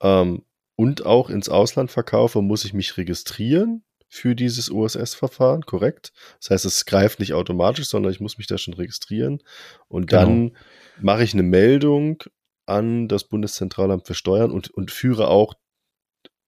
[0.00, 0.44] ähm,
[0.76, 6.12] und auch ins Ausland verkaufe, muss ich mich registrieren für dieses OSS-Verfahren, korrekt?
[6.40, 9.42] Das heißt, es greift nicht automatisch, sondern ich muss mich da schon registrieren.
[9.88, 10.22] Und genau.
[10.22, 10.56] dann
[11.00, 12.22] mache ich eine Meldung
[12.66, 15.54] an das Bundeszentralamt für Steuern und, und führe auch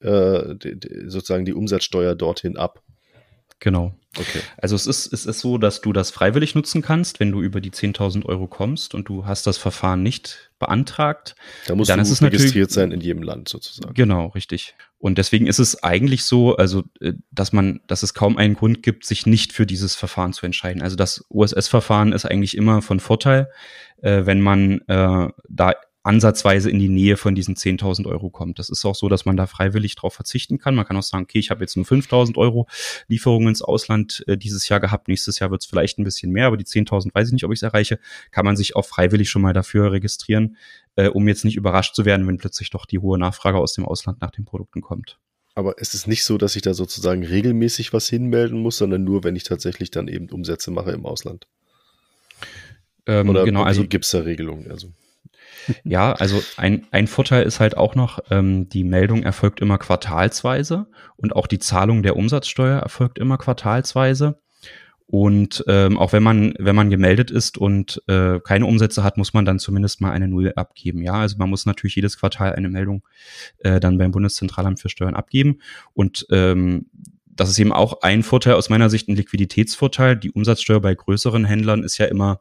[0.01, 0.57] äh,
[1.07, 2.83] sozusagen die Umsatzsteuer dorthin ab.
[3.61, 3.95] Genau.
[4.19, 4.41] Okay.
[4.57, 7.61] Also es ist, es ist so, dass du das freiwillig nutzen kannst, wenn du über
[7.61, 11.35] die 10.000 Euro kommst und du hast das Verfahren nicht beantragt.
[11.67, 13.95] Da musst dann du ist es registriert sein in jedem Land sozusagen.
[13.95, 14.75] Genau, richtig.
[14.99, 18.83] Und deswegen ist es eigentlich so, also äh, dass man, dass es kaum einen Grund
[18.83, 20.81] gibt, sich nicht für dieses Verfahren zu entscheiden.
[20.81, 23.51] Also das OSS-Verfahren ist eigentlich immer von Vorteil,
[24.01, 28.59] äh, wenn man äh, da ansatzweise in die Nähe von diesen 10.000 Euro kommt.
[28.59, 30.75] Das ist auch so, dass man da freiwillig drauf verzichten kann.
[30.75, 32.69] Man kann auch sagen, okay, ich habe jetzt nur 5.000 Euro
[33.09, 35.09] Lieferungen ins Ausland äh, dieses Jahr gehabt.
[35.09, 37.53] Nächstes Jahr wird es vielleicht ein bisschen mehr, aber die 10.000 weiß ich nicht, ob
[37.53, 37.99] ich es erreiche.
[38.31, 40.57] Kann man sich auch freiwillig schon mal dafür registrieren,
[40.97, 43.87] äh, um jetzt nicht überrascht zu werden, wenn plötzlich doch die hohe Nachfrage aus dem
[43.87, 45.19] Ausland nach den Produkten kommt.
[45.55, 49.25] Aber es ist nicht so, dass ich da sozusagen regelmäßig was hinmelden muss, sondern nur,
[49.25, 51.47] wenn ich tatsächlich dann eben Umsätze mache im Ausland.
[53.07, 54.71] Ähm, Oder genau, also gibt es da Regelungen?
[54.71, 54.89] Also.
[55.85, 60.87] Ja, also ein, ein Vorteil ist halt auch noch, ähm, die Meldung erfolgt immer quartalsweise
[61.17, 64.39] und auch die Zahlung der Umsatzsteuer erfolgt immer quartalsweise.
[65.07, 69.35] Und ähm, auch wenn man, wenn man gemeldet ist und äh, keine Umsätze hat, muss
[69.35, 71.03] man dann zumindest mal eine Null abgeben.
[71.03, 73.07] Ja, also man muss natürlich jedes Quartal eine Meldung
[73.59, 75.61] äh, dann beim Bundeszentralamt für Steuern abgeben.
[75.93, 76.87] Und ähm,
[77.27, 80.17] das ist eben auch ein Vorteil aus meiner Sicht, ein Liquiditätsvorteil.
[80.17, 82.41] Die Umsatzsteuer bei größeren Händlern ist ja immer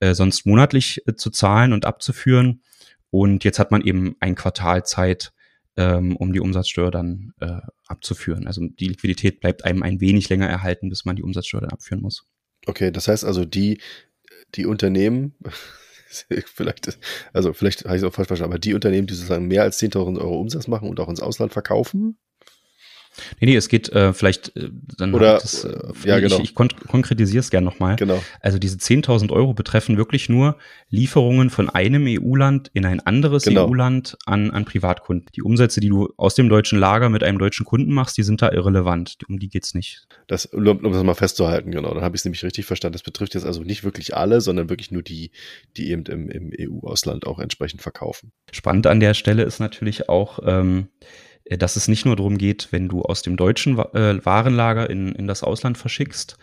[0.00, 2.62] äh, sonst monatlich äh, zu zahlen und abzuführen.
[3.10, 5.32] Und jetzt hat man eben ein Quartal Zeit,
[5.76, 8.46] ähm, um die Umsatzsteuer dann äh, abzuführen.
[8.46, 12.02] Also die Liquidität bleibt einem ein wenig länger erhalten, bis man die Umsatzsteuer dann abführen
[12.02, 12.26] muss.
[12.66, 13.80] Okay, das heißt also, die,
[14.54, 15.34] die Unternehmen,
[16.08, 16.98] vielleicht,
[17.32, 19.80] also vielleicht habe ich es auch falsch verstanden, aber die Unternehmen, die sozusagen mehr als
[19.80, 22.18] 10.000 Euro Umsatz machen und auch ins Ausland verkaufen,
[23.40, 26.36] Nee, nee, es geht äh, vielleicht äh, dann Oder, das, äh, ja, genau.
[26.36, 27.96] Ich, ich kon konkretisiere es gerne nochmal.
[27.96, 28.22] Genau.
[28.40, 30.56] Also diese 10.000 Euro betreffen wirklich nur
[30.90, 33.68] Lieferungen von einem EU-Land in ein anderes Genau.
[33.68, 35.28] EU-Land an, an Privatkunden.
[35.34, 38.42] Die Umsätze, die du aus dem deutschen Lager mit einem deutschen Kunden machst, die sind
[38.42, 39.18] da irrelevant.
[39.28, 40.06] Um die geht's nicht.
[40.26, 41.94] Das, um, um das mal festzuhalten, genau.
[41.94, 42.94] Dann habe ich es nämlich richtig verstanden.
[42.94, 45.30] Das betrifft jetzt also nicht wirklich alle, sondern wirklich nur die,
[45.76, 48.32] die eben im, im EU-Ausland auch entsprechend verkaufen.
[48.52, 51.04] Spannend an der Stelle ist natürlich auch, ähm, äh,
[51.50, 55.26] dass es nicht nur darum geht, wenn du aus dem deutschen äh, Warenlager in, in
[55.26, 56.38] das Ausland verschickst,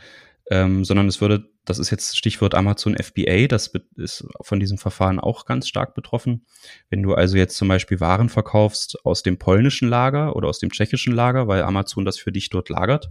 [0.52, 5.18] ähm, sondern es würde, das ist jetzt Stichwort Amazon FBA, das ist von diesem Verfahren
[5.18, 6.46] auch ganz stark betroffen.
[6.90, 10.70] Wenn du also jetzt zum Beispiel Waren verkaufst aus dem polnischen Lager oder aus dem
[10.70, 13.10] tschechischen Lager, weil Amazon das für dich dort lagert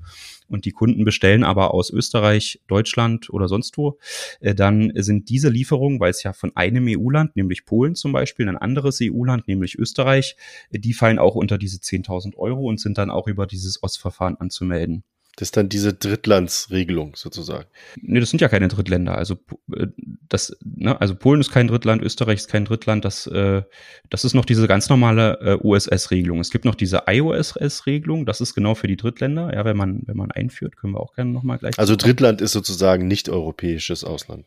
[0.48, 3.98] und die Kunden bestellen aber aus Österreich, Deutschland oder sonst wo,
[4.40, 8.50] äh, dann sind diese Lieferungen, weil es ja von einem EU-Land, nämlich Polen zum Beispiel,
[8.50, 10.37] ein anderes EU-Land, nämlich Österreich,
[10.70, 14.37] äh, die fallen auch unter diese 10.000 Euro und sind dann auch über dieses OS-Verfahren
[14.37, 15.05] anzumelden.
[15.40, 17.64] Das ist dann diese Drittlandsregelung sozusagen.
[18.03, 19.16] Nee, das sind ja keine Drittländer.
[19.16, 19.38] Also
[19.74, 19.87] äh,
[20.29, 23.07] das, ne, also Polen ist kein Drittland, Österreich ist kein Drittland.
[23.07, 23.62] Das, äh,
[24.11, 26.40] das ist noch diese ganz normale äh, USS-Regelung.
[26.40, 28.26] Es gibt noch diese IOSS-Regelung.
[28.26, 29.55] Das ist genau für die Drittländer.
[29.55, 31.79] Ja, wenn man wenn man einführt, können wir auch gerne nochmal gleich.
[31.79, 34.44] Also Drittland ist sozusagen nicht europäisches Ausland.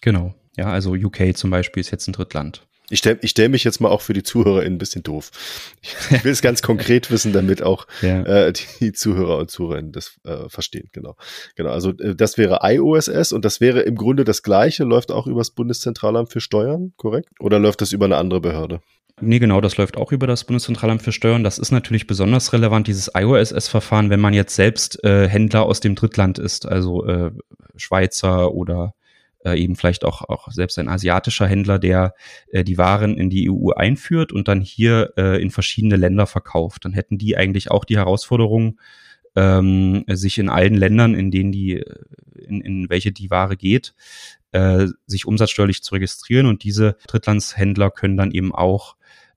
[0.00, 0.34] Genau.
[0.56, 2.66] Ja, also UK zum Beispiel ist jetzt ein Drittland.
[2.92, 5.30] Ich stelle ich stell mich jetzt mal auch für die Zuhörer ein bisschen doof.
[6.10, 8.22] Ich will es ganz konkret wissen, damit auch ja.
[8.22, 10.90] äh, die Zuhörer und Zuhörerinnen das äh, verstehen.
[10.92, 11.16] Genau.
[11.56, 11.70] Genau.
[11.70, 15.40] Also äh, das wäre IOSS und das wäre im Grunde das gleiche, läuft auch über
[15.40, 17.30] das Bundeszentralamt für Steuern, korrekt?
[17.40, 18.82] Oder läuft das über eine andere Behörde?
[19.22, 21.44] Nee, genau, das läuft auch über das Bundeszentralamt für Steuern.
[21.44, 25.94] Das ist natürlich besonders relevant, dieses IOSS-Verfahren, wenn man jetzt selbst äh, Händler aus dem
[25.94, 27.30] Drittland ist, also äh,
[27.76, 28.92] Schweizer oder
[29.44, 32.14] äh, eben vielleicht auch, auch selbst ein asiatischer Händler, der
[32.48, 36.84] äh, die Waren in die EU einführt und dann hier äh, in verschiedene Länder verkauft.
[36.84, 38.78] Dann hätten die eigentlich auch die Herausforderung,
[39.34, 41.82] ähm, sich in allen Ländern, in denen die,
[42.34, 43.94] in, in welche die Ware geht,
[44.52, 48.96] äh, sich umsatzsteuerlich zu registrieren und diese Drittlandshändler können dann eben auch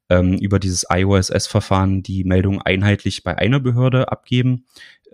[0.09, 4.65] ähm, über dieses IOSS-Verfahren die Meldung einheitlich bei einer Behörde abgeben.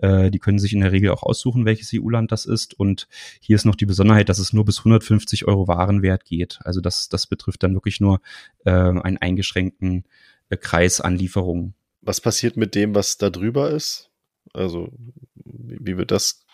[0.02, 2.78] Äh, die können sich in der Regel auch aussuchen, welches EU-Land das ist.
[2.78, 3.08] Und
[3.40, 6.58] hier ist noch die Besonderheit, dass es nur bis 150 Euro Warenwert geht.
[6.64, 8.20] Also das, das betrifft dann wirklich nur
[8.64, 10.04] äh, einen eingeschränkten
[10.50, 11.74] äh, Kreis an Lieferungen.
[12.00, 14.10] Was passiert mit dem, was da drüber ist?
[14.52, 14.90] Also
[15.36, 16.44] wie, wie wird das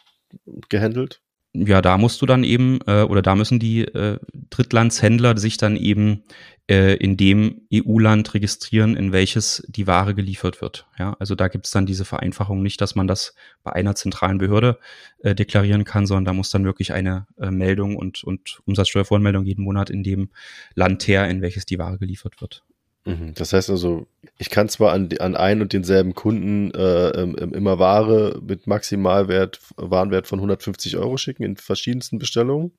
[0.69, 1.23] gehandelt?
[1.67, 4.19] Ja, da musst du dann eben, äh, oder da müssen die äh,
[4.51, 6.23] Drittlandshändler sich dann eben
[6.69, 10.87] äh, in dem EU-Land registrieren, in welches die Ware geliefert wird.
[10.99, 14.79] Ja, also da gibt's dann diese Vereinfachung nicht, dass man das bei einer zentralen Behörde
[15.19, 19.65] äh, deklarieren kann, sondern da muss dann wirklich eine äh, Meldung und, und Umsatzsteuervoranmeldung jeden
[19.65, 20.31] Monat in dem
[20.75, 22.65] Land her, in welches die Ware geliefert wird.
[23.09, 23.33] Mhm.
[23.35, 28.39] Das heißt also, ich kann zwar an, an einen und denselben Kunden äh, immer Ware
[28.43, 32.73] mit Maximalwert, Warenwert von 150 Euro schicken in verschiedensten Bestellungen.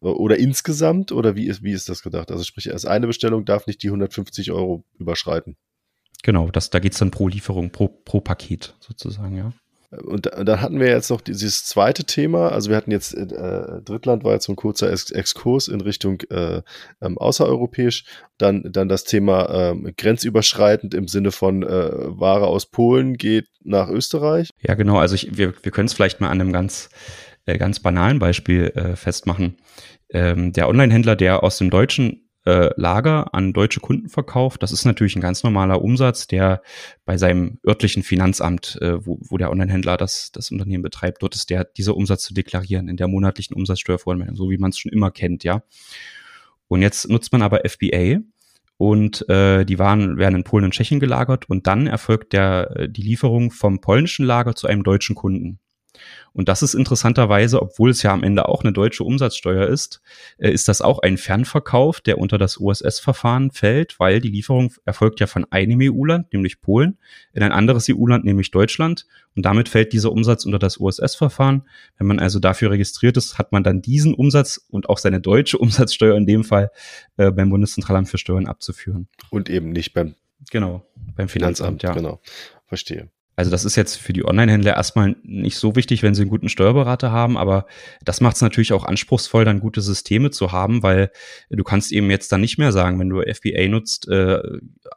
[0.00, 1.10] Oder insgesamt?
[1.10, 2.30] Oder wie ist, wie ist das gedacht?
[2.30, 5.56] Also sprich, erst eine Bestellung darf nicht die 150 Euro überschreiten.
[6.22, 9.52] Genau, das, da geht's dann pro Lieferung, pro, pro Paket sozusagen, ja.
[10.04, 12.50] Und dann hatten wir jetzt noch dieses zweite Thema.
[12.50, 16.20] Also wir hatten jetzt, äh, Drittland war jetzt so ein kurzer Ex Exkurs in Richtung
[16.30, 16.62] äh,
[17.00, 18.04] ähm, außereuropäisch.
[18.38, 23.88] Dann, dann das Thema ähm, grenzüberschreitend im Sinne von äh, Ware aus Polen geht nach
[23.88, 24.50] Österreich.
[24.60, 24.98] Ja, genau.
[24.98, 26.90] Also ich, wir, wir können es vielleicht mal an einem ganz,
[27.46, 29.56] äh, ganz banalen Beispiel äh, festmachen.
[30.10, 34.62] Ähm, der Online-Händler, der aus dem deutschen äh, Lager an deutsche Kunden verkauft.
[34.62, 36.62] Das ist natürlich ein ganz normaler Umsatz, der
[37.04, 41.50] bei seinem örtlichen Finanzamt, äh, wo, wo der Onlinehändler das, das Unternehmen betreibt, dort ist
[41.50, 45.10] der dieser Umsatz zu deklarieren in der monatlichen Umsatzsteuervoranmeldung, so wie man es schon immer
[45.10, 45.62] kennt, ja.
[46.68, 48.20] Und jetzt nutzt man aber FBA
[48.76, 52.88] und äh, die Waren werden in Polen und Tschechien gelagert und dann erfolgt der, äh,
[52.88, 55.58] die Lieferung vom polnischen Lager zu einem deutschen Kunden.
[56.32, 60.02] Und das ist interessanterweise, obwohl es ja am Ende auch eine deutsche Umsatzsteuer ist,
[60.38, 65.20] äh, ist das auch ein Fernverkauf, der unter das OSS-Verfahren fällt, weil die Lieferung erfolgt
[65.20, 66.98] ja von einem EU-Land, nämlich Polen,
[67.32, 69.06] in ein anderes EU-Land, nämlich Deutschland.
[69.34, 71.62] Und damit fällt dieser Umsatz unter das OSS-Verfahren.
[71.98, 75.58] Wenn man also dafür registriert ist, hat man dann diesen Umsatz und auch seine deutsche
[75.58, 76.70] Umsatzsteuer in dem Fall
[77.16, 79.08] äh, beim Bundeszentralamt für Steuern abzuführen.
[79.30, 80.14] Und eben nicht beim
[80.50, 81.92] Genau, beim Finanzamt, Finanzamt ja.
[81.92, 82.20] Genau,
[82.66, 83.10] verstehe.
[83.36, 86.48] Also das ist jetzt für die Online-Händler erstmal nicht so wichtig, wenn sie einen guten
[86.48, 87.66] Steuerberater haben, aber
[88.02, 91.10] das macht es natürlich auch anspruchsvoll, dann gute Systeme zu haben, weil
[91.50, 94.40] du kannst eben jetzt dann nicht mehr sagen, wenn du FBA nutzt, äh,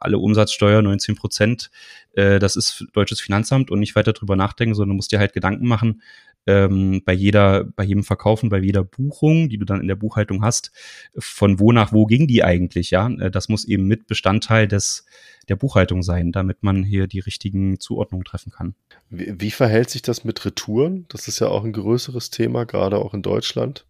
[0.00, 1.70] alle Umsatzsteuer 19 Prozent,
[2.14, 5.34] äh, das ist deutsches Finanzamt und nicht weiter drüber nachdenken, sondern du musst dir halt
[5.34, 6.00] Gedanken machen,
[6.46, 10.42] ähm, bei jeder, bei jedem Verkaufen, bei jeder Buchung, die du dann in der Buchhaltung
[10.42, 10.72] hast,
[11.18, 13.08] von wo nach wo ging die eigentlich, ja?
[13.08, 15.04] Äh, das muss eben mit Bestandteil des
[15.48, 18.74] der Buchhaltung sein, damit man hier die richtigen Zuordnungen treffen kann.
[19.08, 21.06] Wie, wie verhält sich das mit Retouren?
[21.08, 23.86] Das ist ja auch ein größeres Thema, gerade auch in Deutschland.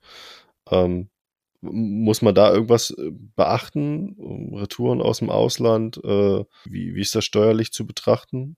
[0.70, 1.10] Ähm,
[1.60, 4.16] muss man da irgendwas äh, beachten?
[4.54, 5.98] Retouren aus dem Ausland?
[6.02, 8.56] Äh, wie, wie ist das steuerlich zu betrachten?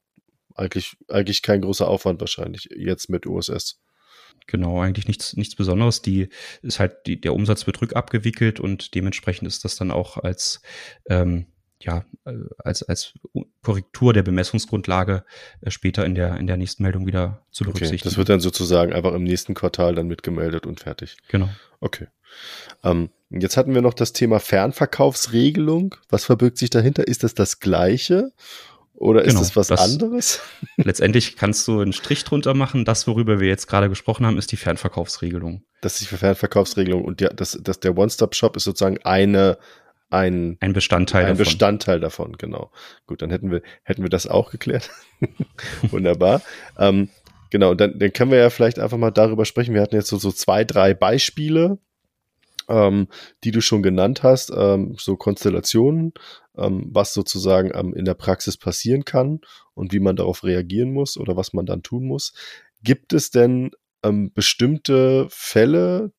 [0.55, 3.81] Eigentlich, eigentlich kein großer Aufwand wahrscheinlich jetzt mit USS.
[4.47, 6.03] Genau, eigentlich nichts, nichts Besonderes.
[6.03, 6.29] Die
[6.63, 10.61] ist halt die, der Umsatz wird rückabgewickelt und dementsprechend ist das dann auch als
[11.09, 11.47] ähm,
[11.85, 13.15] ja, äh, als, als
[13.63, 15.25] Korrektur der Bemessungsgrundlage
[15.61, 18.01] äh, später in der, in der nächsten Meldung wieder zu berücksichtigen.
[18.01, 21.17] Okay, das wird dann sozusagen einfach im nächsten Quartal dann mitgemeldet und fertig.
[21.29, 21.49] Genau.
[21.81, 22.07] Okay.
[22.83, 25.97] Ähm, jetzt hatten wir noch das Thema Fernverkaufsregelung.
[26.09, 27.07] Was verbirgt sich dahinter?
[27.07, 28.33] Ist das das Gleiche?
[29.03, 30.41] Oder ist genau, das was das, anderes?
[30.77, 32.85] letztendlich kannst du einen Strich drunter machen.
[32.85, 35.65] Das, worüber wir jetzt gerade gesprochen haben, ist die Fernverkaufsregelung.
[35.81, 39.59] Das ist die Fernverkaufsregelung und der, das, das, der One-Stop-Shop ist sozusagen eine
[40.09, 41.45] ein, ein Bestandteil ein davon.
[41.45, 42.71] Bestandteil davon, genau.
[43.07, 44.91] Gut, dann hätten wir, hätten wir das auch geklärt.
[45.91, 46.43] Wunderbar.
[46.79, 47.09] Ähm,
[47.53, 49.75] Genau, dann, dann können wir ja vielleicht einfach mal darüber sprechen.
[49.75, 51.77] Wir hatten jetzt so, so zwei, drei Beispiele,
[52.67, 53.09] ähm,
[53.45, 56.15] die du schon genannt hast, ähm, so Konstellationen,
[56.57, 59.41] ähm, was sozusagen ähm, in der Praxis passieren kann
[59.75, 62.33] und wie man darauf reagieren muss oder was man dann tun muss.
[62.83, 63.71] Gibt es denn
[64.03, 66.13] ähm, bestimmte Fälle,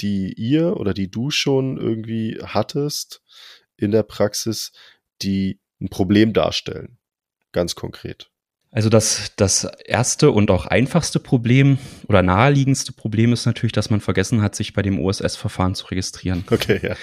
[0.00, 3.22] die ihr oder die du schon irgendwie hattest
[3.76, 4.72] in der Praxis,
[5.22, 6.98] die ein Problem darstellen?
[7.52, 8.30] Ganz konkret.
[8.70, 14.00] Also das, das erste und auch einfachste Problem oder naheliegendste Problem ist natürlich, dass man
[14.00, 16.44] vergessen hat, sich bei dem OSS-Verfahren zu registrieren.
[16.50, 16.94] Okay, ja.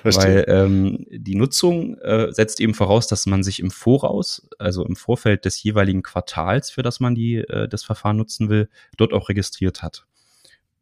[0.00, 0.22] Verstehe.
[0.24, 4.96] Weil ähm, die Nutzung äh, setzt eben voraus, dass man sich im Voraus, also im
[4.96, 9.28] Vorfeld des jeweiligen Quartals, für das man die, äh, das Verfahren nutzen will, dort auch
[9.28, 10.06] registriert hat.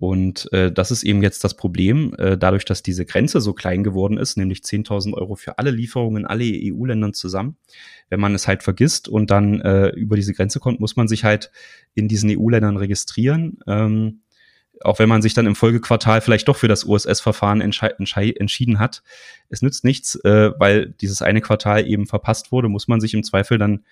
[0.00, 3.84] Und äh, das ist eben jetzt das Problem, äh, dadurch, dass diese Grenze so klein
[3.84, 7.58] geworden ist, nämlich 10.000 Euro für alle Lieferungen in alle EU-Ländern zusammen.
[8.08, 11.24] Wenn man es halt vergisst und dann äh, über diese Grenze kommt, muss man sich
[11.24, 11.52] halt
[11.94, 13.58] in diesen EU-Ländern registrieren.
[13.66, 14.22] Ähm,
[14.82, 19.02] auch wenn man sich dann im Folgequartal vielleicht doch für das OSS-Verfahren entschieden hat.
[19.50, 23.22] Es nützt nichts, äh, weil dieses eine Quartal eben verpasst wurde, muss man sich im
[23.22, 23.84] Zweifel dann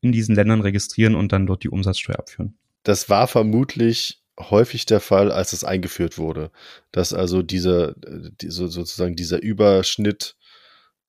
[0.00, 2.54] in diesen Ländern registrieren und dann dort die Umsatzsteuer abführen.
[2.84, 4.19] Das war vermutlich
[4.50, 6.50] häufig der Fall, als es eingeführt wurde,
[6.92, 10.36] dass also dieser, diese, sozusagen dieser Überschnitt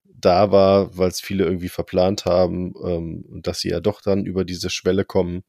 [0.03, 4.45] da war, weil es viele irgendwie verplant haben, ähm, dass sie ja doch dann über
[4.45, 5.43] diese Schwelle kommen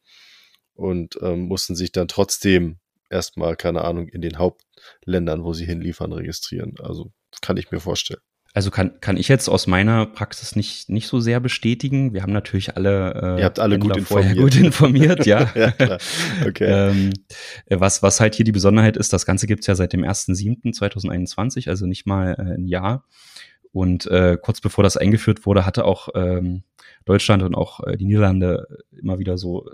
[0.75, 2.79] und ähm, mussten sich dann trotzdem
[3.11, 6.75] erstmal, keine Ahnung, in den Hauptländern, wo sie hinliefern, registrieren.
[6.81, 8.23] Also kann ich mir vorstellen.
[8.55, 12.13] Also kann, kann ich jetzt aus meiner Praxis nicht, nicht so sehr bestätigen.
[12.13, 14.37] Wir haben natürlich alle, äh, Ihr habt alle gut informiert.
[14.37, 15.51] gut informiert, ja.
[15.55, 15.99] ja klar.
[16.47, 16.65] Okay.
[16.91, 17.13] ähm,
[17.71, 21.87] was, was halt hier die Besonderheit ist, das Ganze gibt's ja seit dem 1.7.2021, also
[21.87, 23.07] nicht mal äh, ein Jahr.
[23.73, 26.63] Und äh, kurz bevor das eingeführt wurde, hatte auch ähm,
[27.07, 29.71] Deutschland und auch äh, die Niederlande immer wieder so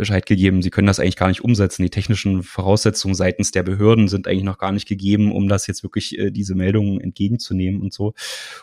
[0.00, 1.82] Bescheid gegeben, sie können das eigentlich gar nicht umsetzen.
[1.82, 5.82] Die technischen Voraussetzungen seitens der Behörden sind eigentlich noch gar nicht gegeben, um das jetzt
[5.82, 8.14] wirklich äh, diese Meldungen entgegenzunehmen und so.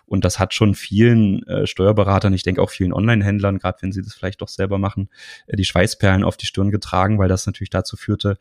[0.06, 4.02] Und das hat schon vielen äh, Steuerberatern, ich denke auch vielen Online-Händlern, gerade wenn sie
[4.02, 5.10] das vielleicht doch selber machen,
[5.48, 8.38] äh, die Schweißperlen auf die Stirn getragen, weil das natürlich dazu führte,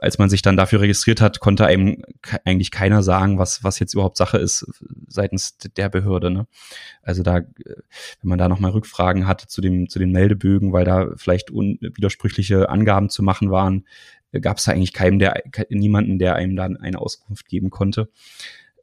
[0.00, 2.02] als man sich dann dafür registriert hat, konnte einem
[2.44, 4.66] eigentlich keiner sagen, was, was jetzt überhaupt Sache ist
[5.08, 6.30] seitens der Behörde.
[6.30, 6.46] Ne?
[7.02, 10.84] Also da, äh, wenn man da nochmal Rückfragen hatte zu dem, zu den Meldebögen, weil
[10.84, 13.86] da vielleicht widersprüchliche Angaben zu machen waren,
[14.32, 18.08] äh, gab es da eigentlich keinem, der, niemanden, der einem dann eine Auskunft geben konnte.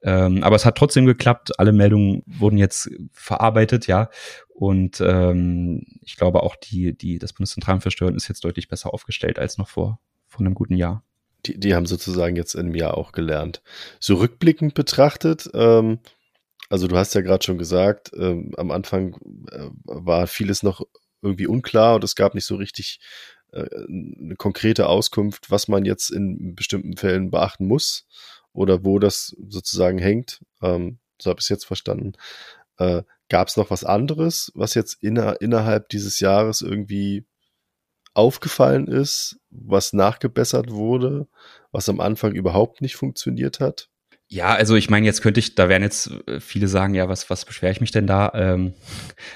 [0.04, 1.58] Ähm, aber es hat trotzdem geklappt.
[1.60, 4.10] Alle Meldungen wurden jetzt verarbeitet, ja.
[4.50, 9.40] Und ähm, ich glaube auch die, die, das Bundeszentralamt für ist jetzt deutlich besser aufgestellt
[9.40, 10.00] als noch vor,
[10.34, 11.04] vor einem guten Jahr.
[11.46, 13.62] Die, die haben sozusagen jetzt in einem Jahr auch gelernt.
[14.00, 16.00] So rückblickend betrachtet, ähm,
[16.70, 19.16] also du hast ja gerade schon gesagt, ähm, am Anfang
[19.52, 20.82] äh, war vieles noch
[21.22, 23.00] irgendwie unklar und es gab nicht so richtig
[23.52, 28.08] äh, eine konkrete Auskunft, was man jetzt in bestimmten Fällen beachten muss
[28.54, 30.42] oder wo das sozusagen hängt.
[30.62, 32.14] Ähm, so habe ich es jetzt verstanden.
[32.78, 37.26] Äh, gab es noch was anderes, was jetzt inner, innerhalb dieses Jahres irgendwie
[38.14, 41.28] aufgefallen ist, was nachgebessert wurde,
[41.72, 43.90] was am Anfang überhaupt nicht funktioniert hat?
[44.34, 47.30] Ja, also ich meine, jetzt könnte ich, da werden jetzt äh, viele sagen, ja, was,
[47.30, 48.32] was beschwere ich mich denn da?
[48.34, 48.74] Ähm,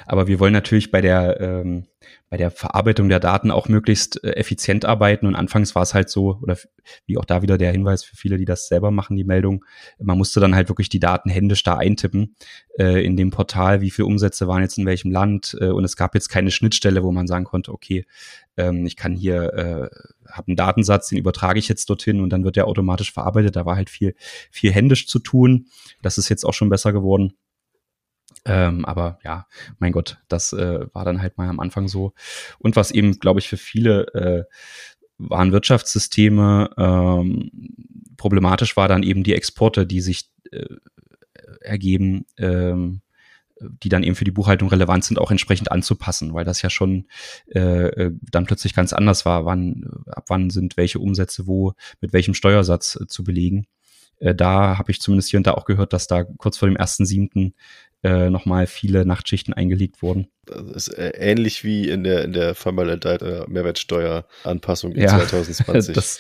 [0.08, 1.86] aber wir wollen natürlich bei der, ähm,
[2.32, 5.28] bei der Verarbeitung der Daten auch möglichst äh, effizient arbeiten.
[5.28, 6.58] Und anfangs war es halt so, oder
[7.06, 9.64] wie auch da wieder der Hinweis für viele, die das selber machen, die Meldung,
[10.00, 12.36] man musste dann halt wirklich die Daten händisch da eintippen
[12.80, 15.56] äh, in dem Portal, wie viele Umsätze waren jetzt in welchem Land.
[15.62, 18.08] Äh, und es gab jetzt keine Schnittstelle, wo man sagen konnte, okay,
[18.58, 19.90] ähm, ich kann hier, äh,
[20.32, 23.56] habe einen Datensatz, den übertrage ich jetzt dorthin und dann wird der automatisch verarbeitet.
[23.56, 24.16] Da war halt viel,
[24.52, 25.68] viel händisch zu tun.
[26.02, 27.34] Das ist jetzt auch schon besser geworden.
[28.46, 29.48] Ähm, aber ja,
[29.80, 32.14] mein Gott, das äh, war dann halt mal am Anfang so.
[32.60, 34.44] Und was eben, glaube ich, für viele äh,
[35.18, 37.52] waren Wirtschaftssysteme ähm,
[38.18, 40.66] problematisch war dann eben die Exporte, die sich äh,
[41.62, 43.02] ergeben, ähm,
[43.62, 47.08] die dann eben für die Buchhaltung relevant sind, auch entsprechend anzupassen, weil das ja schon
[47.54, 52.14] äh, äh, dann plötzlich ganz anders war, wann, ab wann sind welche Umsätze wo mit
[52.14, 53.68] welchem Steuersatz äh, zu belegen.
[54.20, 56.76] Äh, da habe ich zumindest hier und da auch gehört, dass da kurz vor dem
[56.76, 57.54] ersten siebten
[58.04, 60.28] äh, nochmal viele Nachtschichten eingelegt wurden.
[60.46, 65.94] Das ist äh, ähnlich wie in der in der Vermaledeite Mehrwertsteueranpassung in ja, 2020.
[65.96, 66.20] das,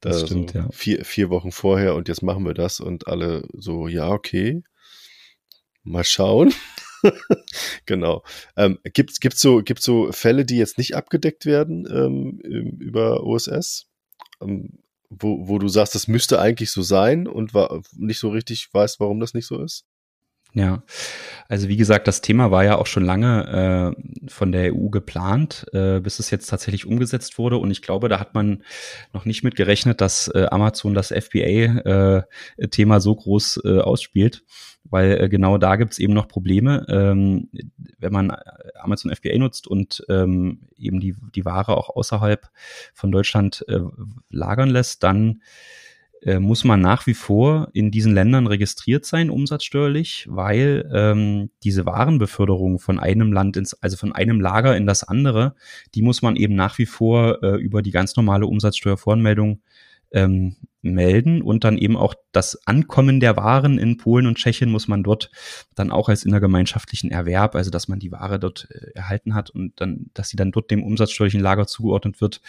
[0.00, 0.68] das also stimmt, ja.
[0.70, 4.62] Vier, vier Wochen vorher und jetzt machen wir das und alle so, ja, okay.
[5.86, 6.52] Mal schauen.
[7.86, 8.22] genau.
[8.56, 13.86] Ähm, gibt es so, gibt's so Fälle, die jetzt nicht abgedeckt werden ähm, über OSS?
[14.40, 18.68] Ähm, wo, wo du sagst, das müsste eigentlich so sein und war, nicht so richtig
[18.72, 19.86] weißt, warum das nicht so ist?
[20.54, 20.82] Ja,
[21.48, 25.66] also wie gesagt, das Thema war ja auch schon lange äh, von der EU geplant,
[25.74, 27.58] äh, bis es jetzt tatsächlich umgesetzt wurde.
[27.58, 28.62] Und ich glaube, da hat man
[29.12, 34.44] noch nicht mit gerechnet, dass äh, Amazon das FBA-Thema äh, so groß äh, ausspielt,
[34.84, 36.86] weil äh, genau da gibt's eben noch Probleme.
[36.88, 37.50] Ähm,
[37.98, 38.34] wenn man
[38.80, 42.48] Amazon FBA nutzt und ähm, eben die, die Ware auch außerhalb
[42.94, 43.80] von Deutschland äh,
[44.30, 45.42] lagern lässt, dann
[46.22, 51.86] äh, muss man nach wie vor in diesen Ländern registriert sein, umsatzsteuerlich, weil ähm, diese
[51.86, 55.54] Warenbeförderung von einem Land ins, also von einem Lager in das andere,
[55.94, 59.60] die muss man eben nach wie vor äh, über die ganz normale Umsatzsteuervoranmeldung
[60.12, 64.88] ähm, melden und dann eben auch das Ankommen der Waren in Polen und Tschechien muss
[64.88, 65.30] man dort
[65.74, 69.80] dann auch als innergemeinschaftlichen Erwerb, also dass man die Ware dort äh, erhalten hat und
[69.80, 72.40] dann, dass sie dann dort dem umsatzsteuerlichen Lager zugeordnet wird,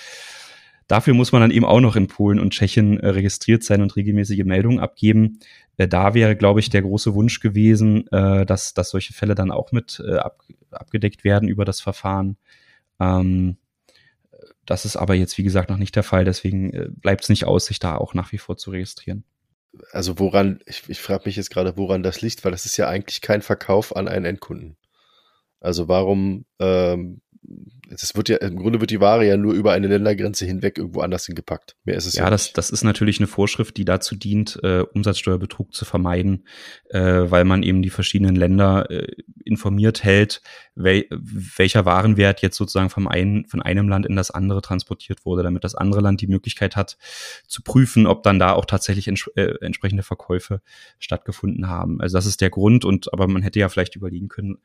[0.88, 3.96] Dafür muss man dann eben auch noch in Polen und Tschechien äh, registriert sein und
[3.96, 5.40] regelmäßige Meldungen abgeben.
[5.76, 9.52] Äh, da wäre, glaube ich, der große Wunsch gewesen, äh, dass, dass solche Fälle dann
[9.52, 12.38] auch mit äh, ab, abgedeckt werden über das Verfahren.
[13.00, 13.58] Ähm,
[14.66, 16.26] das ist aber jetzt, wie gesagt, noch nicht der Fall.
[16.26, 19.26] Deswegen äh, bleibt es nicht aus, sich da auch nach wie vor zu registrieren.
[19.92, 22.88] Also woran, ich, ich frage mich jetzt gerade, woran das liegt, weil das ist ja
[22.88, 24.78] eigentlich kein Verkauf an einen Endkunden.
[25.60, 27.22] Also warum ähm,
[27.90, 31.02] das wird ja, im Grunde wird die Ware ja nur über eine Ländergrenze hinweg irgendwo
[31.02, 31.76] anders hingepackt.
[31.86, 32.26] Mehr ist es ja.
[32.26, 36.46] Ja, das, das ist natürlich eine Vorschrift, die dazu dient, äh, Umsatzsteuerbetrug zu vermeiden,
[36.90, 39.08] äh, weil man eben die verschiedenen Länder äh,
[39.46, 40.42] informiert hält,
[40.76, 45.44] wel, welcher Warenwert jetzt sozusagen vom einen, von einem Land in das andere transportiert wurde,
[45.44, 46.98] damit das andere Land die Möglichkeit hat,
[47.48, 50.62] zu prüfen, ob dann da auch tatsächlich ents äh, entsprechende Verkäufe
[51.00, 52.02] stattgefunden haben.
[52.02, 54.58] Also das ist der Grund und aber man hätte ja vielleicht überlegen können,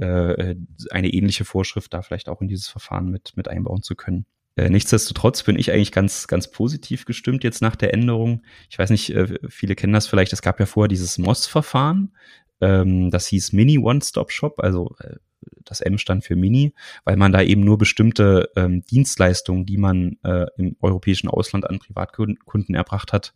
[0.00, 0.54] äh,
[0.90, 4.26] eine ähnliche Vorschrift da vielleicht auch in dieses Verfahren mit, mit einbauen zu können.
[4.56, 8.42] Äh, nichtsdestotrotz bin ich eigentlich ganz, ganz positiv gestimmt jetzt nach der Änderung.
[8.68, 10.32] Ich weiß nicht, äh, viele kennen das vielleicht.
[10.32, 12.14] Es gab ja vorher dieses MOS-Verfahren.
[12.60, 15.16] Ähm, das hieß Mini One-Stop-Shop, also äh,
[15.64, 16.74] das M stand für Mini,
[17.04, 21.78] weil man da eben nur bestimmte ähm, Dienstleistungen, die man äh, im europäischen Ausland an
[21.78, 23.34] Privatkunden erbracht hat,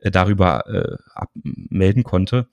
[0.00, 2.48] äh, darüber äh, abmelden konnte.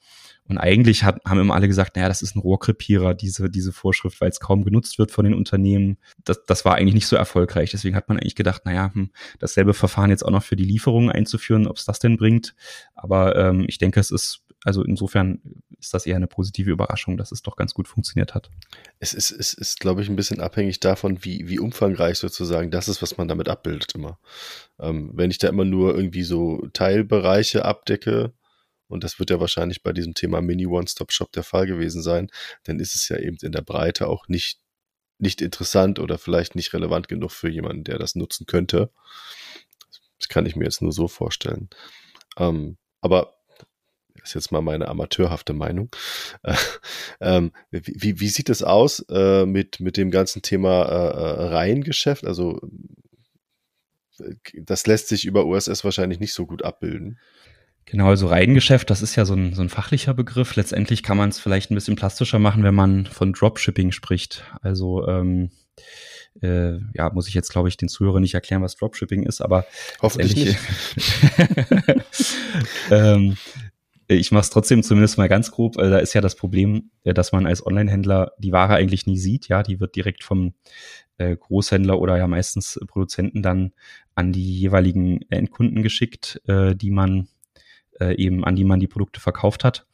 [0.49, 4.19] Und eigentlich hat, haben immer alle gesagt, naja, das ist ein Rohrkrepierer, diese, diese Vorschrift,
[4.19, 5.97] weil es kaum genutzt wird von den Unternehmen.
[6.25, 7.71] Das, das war eigentlich nicht so erfolgreich.
[7.71, 11.09] Deswegen hat man eigentlich gedacht, naja, hm, dasselbe Verfahren jetzt auch noch für die Lieferungen
[11.09, 12.55] einzuführen, ob es das denn bringt.
[12.93, 15.41] Aber ähm, ich denke, es ist, also insofern
[15.77, 18.49] ist das eher eine positive Überraschung, dass es doch ganz gut funktioniert hat.
[18.99, 22.87] Es ist, es ist, glaube ich, ein bisschen abhängig davon, wie, wie umfangreich sozusagen das
[22.87, 24.19] ist, was man damit abbildet immer.
[24.79, 28.33] Ähm, wenn ich da immer nur irgendwie so Teilbereiche abdecke,
[28.87, 32.29] und das wird ja wahrscheinlich bei diesem Thema Mini One-Stop-Shop der Fall gewesen sein,
[32.63, 34.59] dann ist es ja eben in der Breite auch nicht,
[35.17, 38.91] nicht interessant oder vielleicht nicht relevant genug für jemanden, der das nutzen könnte.
[40.19, 41.69] Das kann ich mir jetzt nur so vorstellen.
[42.37, 43.35] Ähm, aber
[44.23, 45.89] ist jetzt mal meine amateurhafte Meinung.
[46.43, 46.55] Äh,
[47.21, 52.25] ähm, wie, wie sieht es aus äh, mit, mit dem ganzen Thema äh, äh Reihengeschäft?
[52.25, 52.59] Also
[54.53, 57.19] das lässt sich über USS wahrscheinlich nicht so gut abbilden.
[57.85, 60.55] Genau, also Reihengeschäft, das ist ja so ein, so ein fachlicher Begriff.
[60.55, 64.45] Letztendlich kann man es vielleicht ein bisschen plastischer machen, wenn man von Dropshipping spricht.
[64.61, 65.51] Also ähm,
[66.41, 69.65] äh, ja, muss ich jetzt, glaube ich, den Zuhörern nicht erklären, was Dropshipping ist, aber
[70.01, 70.57] hoffentlich nicht.
[72.91, 73.37] ähm,
[74.07, 75.77] ich mache es trotzdem zumindest mal ganz grob.
[75.77, 79.17] Äh, da ist ja das Problem, äh, dass man als Online-Händler die Ware eigentlich nie
[79.17, 79.47] sieht.
[79.47, 80.53] Ja, die wird direkt vom
[81.17, 83.73] äh, Großhändler oder ja meistens Produzenten dann
[84.15, 87.27] an die jeweiligen Endkunden geschickt, äh, die man
[87.99, 89.85] äh, eben an die man die Produkte verkauft hat.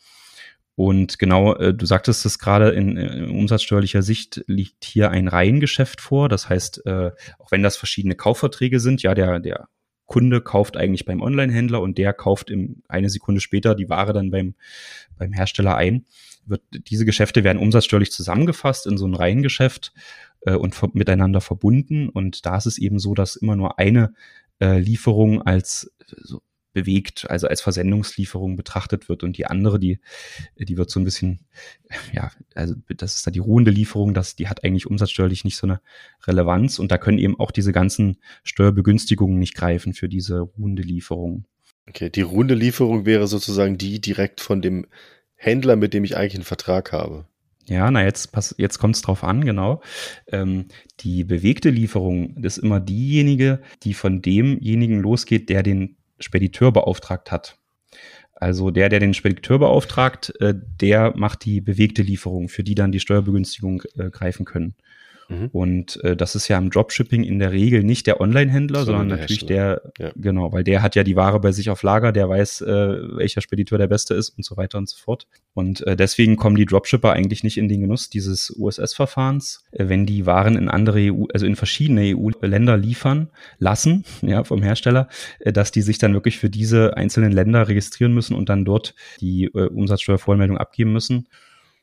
[0.76, 6.00] Und genau, äh, du sagtest es gerade, in, in umsatzsteuerlicher Sicht liegt hier ein Reihengeschäft
[6.00, 6.30] vor.
[6.30, 9.68] Das heißt, äh, auch wenn das verschiedene Kaufverträge sind, ja, der, der
[10.10, 14.32] Kunde kauft eigentlich beim Online-Händler und der kauft im, eine Sekunde später die Ware dann
[14.32, 14.56] beim,
[15.18, 16.06] beim Hersteller ein.
[16.48, 19.94] Wird, diese Geschäfte werden umsatzsteuerlich zusammengefasst in so ein Reihengeschäft
[20.42, 22.10] äh, und ver miteinander verbunden.
[22.10, 24.14] Und da ist es eben so, dass immer nur eine
[24.60, 26.42] äh, Lieferung als so
[26.80, 30.00] bewegt, also als Versendungslieferung betrachtet wird und die andere, die,
[30.58, 31.40] die wird so ein bisschen,
[32.14, 35.68] ja, also das ist da die ruhende Lieferung, das, die hat eigentlich umsatzsteuerlich nicht so
[35.68, 35.82] eine
[36.26, 41.46] Relevanz und da können eben auch diese ganzen Steuerbegünstigungen nicht greifen für diese ruhende Lieferung.
[41.88, 44.86] Okay, die ruhende Lieferung wäre sozusagen die direkt von dem
[45.36, 47.26] Händler, mit dem ich eigentlich einen Vertrag habe.
[47.70, 49.82] Ja, na jetzt pass, jetzt kommt es drauf an, genau.
[50.28, 50.66] Ähm,
[51.02, 57.58] die bewegte Lieferung ist immer diejenige, die von demjenigen losgeht, der den Spediteur beauftragt hat.
[58.34, 62.92] Also der, der den Spediteur beauftragt, äh, der macht die bewegte Lieferung, für die dann
[62.92, 64.76] die Steuerbegünstigung äh, greifen können.
[65.30, 65.50] Mhm.
[65.52, 69.18] Und äh, das ist ja im Dropshipping in der Regel nicht der Online-Händler, sondern, sondern
[69.18, 70.12] der natürlich der, ja.
[70.16, 73.42] genau, weil der hat ja die Ware bei sich auf Lager, der weiß, äh, welcher
[73.42, 75.28] Spediteur der beste ist und so weiter und so fort.
[75.54, 80.08] Und äh, deswegen kommen die Dropshipper eigentlich nicht in den Genuss dieses USS-Verfahrens, äh, wenn
[80.08, 85.10] die Waren in andere EU, also in verschiedene EU-Länder liefern lassen, ja, vom Hersteller,
[85.40, 88.96] äh, dass die sich dann wirklich für diese einzelnen Länder registrieren müssen und dann dort
[89.22, 91.28] die äh, Umsatzsteuervollmeldung abgeben müssen.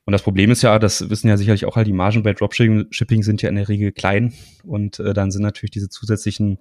[0.06, 3.22] Und das Problem ist ja, das wissen ja sicherlich auch halt, die Margen bei Dropshipping
[3.24, 4.32] sind ja in der Regel klein
[4.62, 6.60] und äh, dann sind natürlich diese zusätzlichen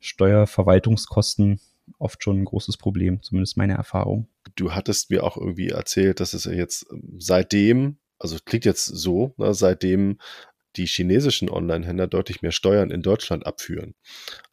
[0.00, 1.60] Steuerverwaltungskosten
[1.98, 4.28] oft schon ein großes Problem, zumindest meine Erfahrung.
[4.54, 6.86] Du hattest mir auch irgendwie erzählt, dass es jetzt
[7.18, 10.18] seitdem, also klingt jetzt so, ne, seitdem
[10.76, 13.94] die chinesischen Online-Händler deutlich mehr Steuern in Deutschland abführen.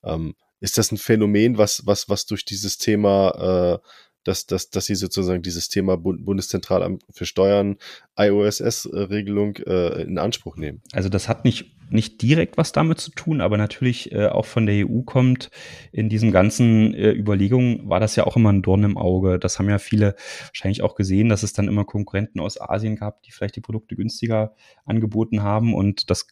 [0.03, 3.87] Ähm, ist das ein Phänomen, was, was, was durch dieses Thema äh,
[4.23, 7.77] dass, dass, dass sie sozusagen dieses Thema Bundeszentralamt für Steuern,
[8.17, 10.81] IOSS-Regelung äh, in Anspruch nehmen.
[10.91, 14.65] Also das hat nicht, nicht direkt was damit zu tun, aber natürlich äh, auch von
[14.65, 15.49] der EU kommt.
[15.91, 19.39] In diesen ganzen äh, Überlegungen war das ja auch immer ein Dorn im Auge.
[19.39, 20.15] Das haben ja viele
[20.47, 23.95] wahrscheinlich auch gesehen, dass es dann immer Konkurrenten aus Asien gab, die vielleicht die Produkte
[23.95, 24.55] günstiger
[24.85, 25.73] angeboten haben.
[25.73, 26.27] Und das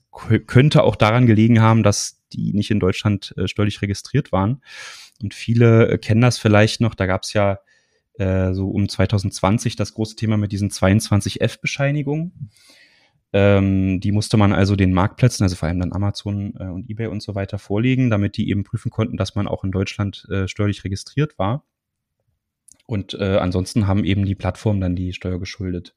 [0.47, 4.61] könnte auch daran gelegen haben, dass die nicht in Deutschland äh, steuerlich registriert waren.
[5.21, 6.95] Und viele äh, kennen das vielleicht noch.
[6.95, 7.59] Da gab es ja
[8.18, 12.49] äh, so um 2020 das große Thema mit diesen 22F-Bescheinigungen.
[13.34, 17.07] Ähm, die musste man also den Marktplätzen, also vor allem dann Amazon äh, und eBay
[17.07, 20.47] und so weiter vorlegen, damit die eben prüfen konnten, dass man auch in Deutschland äh,
[20.47, 21.64] steuerlich registriert war.
[22.86, 25.95] Und äh, ansonsten haben eben die Plattformen dann die Steuer geschuldet.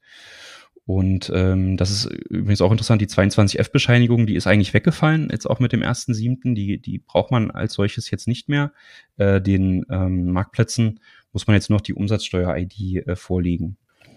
[0.85, 5.59] Und ähm, das ist übrigens auch interessant, die 22F-Bescheinigung, die ist eigentlich weggefallen, jetzt auch
[5.59, 6.53] mit dem 1.7.
[6.53, 8.71] Die, die braucht man als solches jetzt nicht mehr.
[9.17, 10.99] Äh, den ähm, Marktplätzen
[11.35, 13.75] muss man jetzt noch die Umsatzsteuer-ID äh, vorlegen,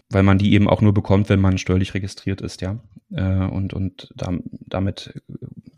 [0.09, 2.79] weil man die eben auch nur bekommt, wenn man steuerlich registriert ist, ja.
[3.11, 5.21] Äh, und und da, damit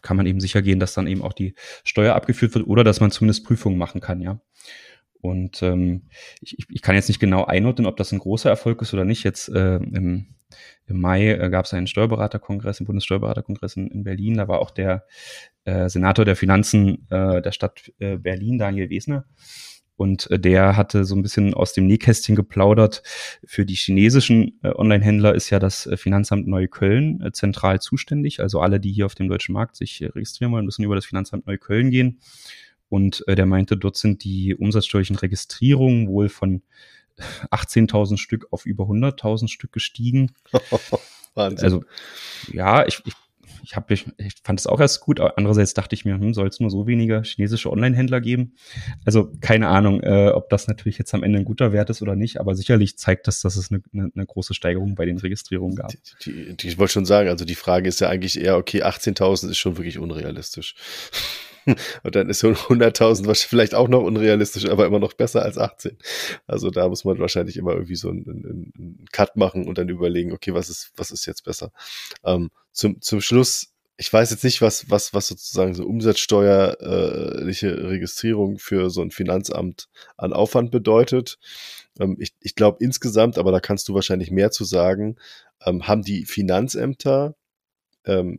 [0.03, 3.01] kann man eben sicher gehen, dass dann eben auch die Steuer abgeführt wird oder dass
[3.01, 4.39] man zumindest Prüfungen machen kann, ja.
[5.23, 6.03] Und ähm,
[6.43, 9.25] ich, ich kann jetzt nicht genau einordnen, ob das ein großer Erfolg ist oder nicht.
[9.25, 10.27] Jetzt äh, im,
[10.87, 14.37] im Mai äh, gab es einen Steuerberaterkongress, einen Bundessteuerberaterkongress in, in Berlin.
[14.37, 15.07] Da war auch der
[15.65, 19.25] äh, Senator der Finanzen äh, der Stadt äh, Berlin, Daniel Wesner,
[20.01, 23.03] und äh, der hatte so ein bisschen aus dem Nähkästchen geplaudert.
[23.45, 28.41] Für die chinesischen äh, Online-Händler ist ja das äh, Finanzamt Neukölln zentral zuständig.
[28.41, 31.47] Also alle, die hier auf dem deutschen Markt sich registrieren wollen, müssen über das Finanzamt
[31.47, 32.19] Neukölln gehen.
[32.89, 36.63] Und der meinte, dort sind die umsatzsteuerlichen Registrierungen wohl von
[37.51, 40.33] 18.000 Stück auf über 100.000 Stück gestiegen.
[41.35, 41.63] Wahnsinn.
[41.63, 41.85] Also
[42.51, 43.13] ja, ich, ich
[43.63, 45.21] ich, hab, ich, ich fand es auch erst gut.
[45.21, 48.55] Andererseits dachte ich mir, hm, soll es nur so wenige chinesische Online-Händler geben?
[49.05, 52.17] Also keine Ahnung, äh, ob das natürlich jetzt am Ende ein guter Wert ist oder
[52.17, 55.77] nicht, aber sicherlich zeigt das, dass es eine, eine, eine große Steigerung bei den Registrierungen
[55.77, 55.89] gab.
[55.89, 58.83] Die, die, die, ich wollte schon sagen, also die Frage ist ja eigentlich eher, okay,
[58.83, 60.75] 18.000 ist schon wirklich unrealistisch.
[62.03, 65.97] Und dann ist so 100.000 vielleicht auch noch unrealistisch, aber immer noch besser als 18.
[66.47, 70.33] Also da muss man wahrscheinlich immer irgendwie so einen, einen Cut machen und dann überlegen,
[70.33, 71.73] okay, was ist, was ist jetzt besser?
[72.25, 78.59] Ähm, zum, zum Schluss, ich weiß jetzt nicht, was, was, was sozusagen so umsatzsteuerliche Registrierung
[78.59, 81.39] für so ein Finanzamt an Aufwand bedeutet.
[81.99, 85.17] Ähm, ich ich glaube insgesamt, aber da kannst du wahrscheinlich mehr zu sagen,
[85.65, 87.35] ähm, haben die Finanzämter
[88.07, 88.39] ähm,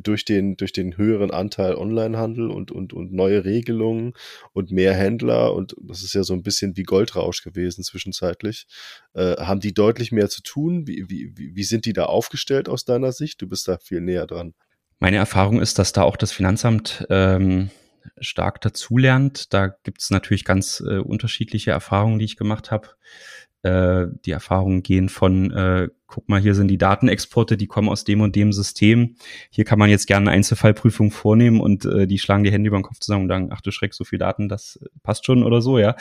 [0.00, 4.14] durch den, durch den höheren Anteil Onlinehandel und, und, und neue Regelungen
[4.52, 8.66] und mehr Händler und das ist ja so ein bisschen wie Goldrausch gewesen zwischenzeitlich,
[9.14, 10.86] äh, haben die deutlich mehr zu tun?
[10.86, 13.40] Wie, wie, wie sind die da aufgestellt aus deiner Sicht?
[13.42, 14.54] Du bist da viel näher dran.
[14.98, 17.70] Meine Erfahrung ist, dass da auch das Finanzamt ähm,
[18.20, 19.52] stark dazulernt.
[19.52, 22.88] Da gibt es natürlich ganz äh, unterschiedliche Erfahrungen, die ich gemacht habe
[23.62, 28.04] äh, die Erfahrungen gehen von, äh, guck mal, hier sind die Datenexporte, die kommen aus
[28.04, 29.16] dem und dem System.
[29.50, 32.78] Hier kann man jetzt gerne eine Einzelfallprüfung vornehmen und äh, die schlagen die Hände über
[32.78, 35.62] den Kopf zusammen und sagen, ach du Schreck, so viel Daten, das passt schon oder
[35.62, 35.96] so, ja.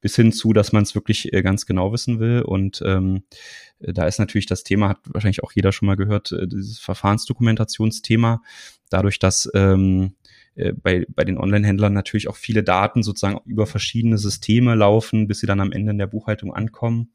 [0.00, 2.40] Bis hin zu, dass man es wirklich äh, ganz genau wissen will.
[2.40, 3.24] Und ähm,
[3.80, 8.40] da ist natürlich das Thema, hat wahrscheinlich auch jeder schon mal gehört, äh, dieses Verfahrensdokumentationsthema.
[8.88, 10.14] Dadurch, dass ähm,
[10.54, 15.40] äh, bei, bei den Online-Händlern natürlich auch viele Daten sozusagen über verschiedene Systeme laufen, bis
[15.40, 17.12] sie dann am Ende in der Buchhaltung ankommen.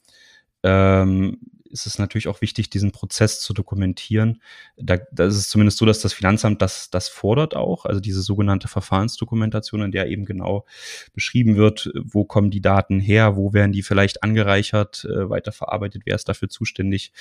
[0.62, 1.38] Ähm,
[1.76, 4.42] ist es natürlich auch wichtig, diesen Prozess zu dokumentieren.
[4.78, 8.22] Da, da ist es zumindest so, dass das Finanzamt das, das fordert auch, also diese
[8.22, 10.66] sogenannte Verfahrensdokumentation, in der eben genau
[11.14, 16.16] beschrieben wird, wo kommen die Daten her, wo werden die vielleicht angereichert, äh, weiterverarbeitet, wer
[16.16, 17.12] ist dafür zuständig.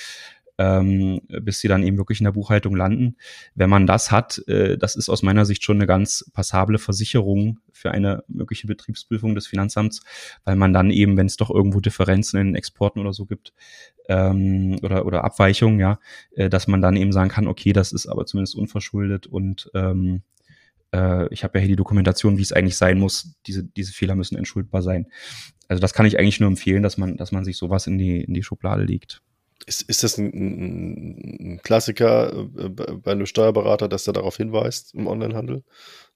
[0.59, 3.17] Ähm, bis sie dann eben wirklich in der Buchhaltung landen.
[3.55, 7.59] Wenn man das hat, äh, das ist aus meiner Sicht schon eine ganz passable Versicherung
[7.73, 10.03] für eine mögliche Betriebsprüfung des Finanzamts,
[10.45, 13.53] weil man dann eben, wenn es doch irgendwo Differenzen in Exporten oder so gibt,
[14.09, 15.99] ähm, oder, oder Abweichungen, ja,
[16.37, 20.23] äh, dass man dann eben sagen kann, okay, das ist aber zumindest unverschuldet und ähm,
[20.95, 23.35] äh, ich habe ja hier die Dokumentation, wie es eigentlich sein muss.
[23.47, 25.09] Diese, diese Fehler müssen entschuldbar sein.
[25.69, 28.23] Also das kann ich eigentlich nur empfehlen, dass man, dass man sich sowas in die,
[28.23, 29.23] in die Schublade legt.
[29.67, 35.07] Ist, ist das ein, ein Klassiker äh, bei einem Steuerberater, dass er darauf hinweist im
[35.07, 35.65] Onlinehandel?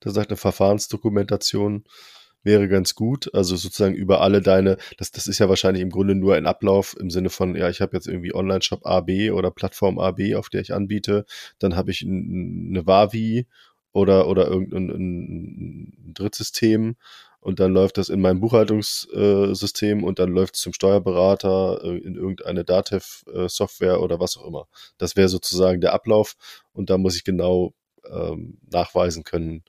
[0.04, 1.84] Der sagt, eine Verfahrensdokumentation
[2.42, 3.32] wäre ganz gut.
[3.34, 6.96] Also sozusagen über alle deine, das, das ist ja wahrscheinlich im Grunde nur ein Ablauf
[6.98, 10.60] im Sinne von, ja, ich habe jetzt irgendwie Online-Shop AB oder Plattform AB, auf der
[10.60, 11.24] ich anbiete.
[11.58, 13.46] Dann habe ich eine Wavi
[13.92, 16.96] oder, oder irgendein ein Drittsystem
[17.40, 22.16] und dann läuft das in mein Buchhaltungssystem und dann läuft es zum Steuerberater äh, in
[22.16, 24.66] irgendeine Datev-Software oder was auch immer.
[24.98, 26.36] Das wäre sozusagen der Ablauf
[26.72, 27.74] und da muss ich genau
[28.10, 29.64] ähm, nachweisen können,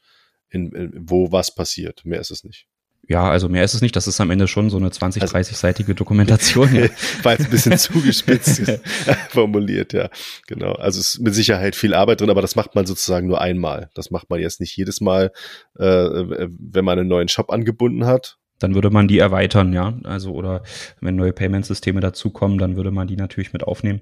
[0.50, 2.06] in, in, wo was passiert.
[2.06, 2.68] Mehr ist es nicht.
[3.10, 3.96] Ja, also mehr ist es nicht.
[3.96, 6.70] Das ist am Ende schon so eine 20, 30-seitige Dokumentation.
[7.24, 8.72] War jetzt ein bisschen zugespitzt
[9.30, 10.10] formuliert, ja.
[10.46, 10.74] Genau.
[10.74, 13.90] Also es ist mit Sicherheit viel Arbeit drin, aber das macht man sozusagen nur einmal.
[13.96, 15.32] Das macht man jetzt nicht jedes Mal,
[15.80, 18.38] äh, wenn man einen neuen Shop angebunden hat.
[18.60, 19.98] Dann würde man die erweitern, ja.
[20.04, 20.62] Also, oder
[21.02, 24.02] wenn neue Payment-Systeme dazukommen, dann würde man die natürlich mit aufnehmen.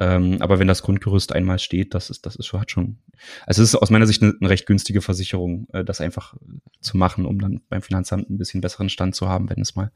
[0.00, 2.98] Ähm, aber wenn das Grundgerüst einmal steht, das ist, das ist schon, hat schon,
[3.46, 6.34] also es ist aus meiner Sicht eine, eine recht günstige Versicherung, äh, das einfach
[6.80, 9.90] zu machen, um dann beim Finanzamt ein bisschen besseren Stand zu haben, wenn es mal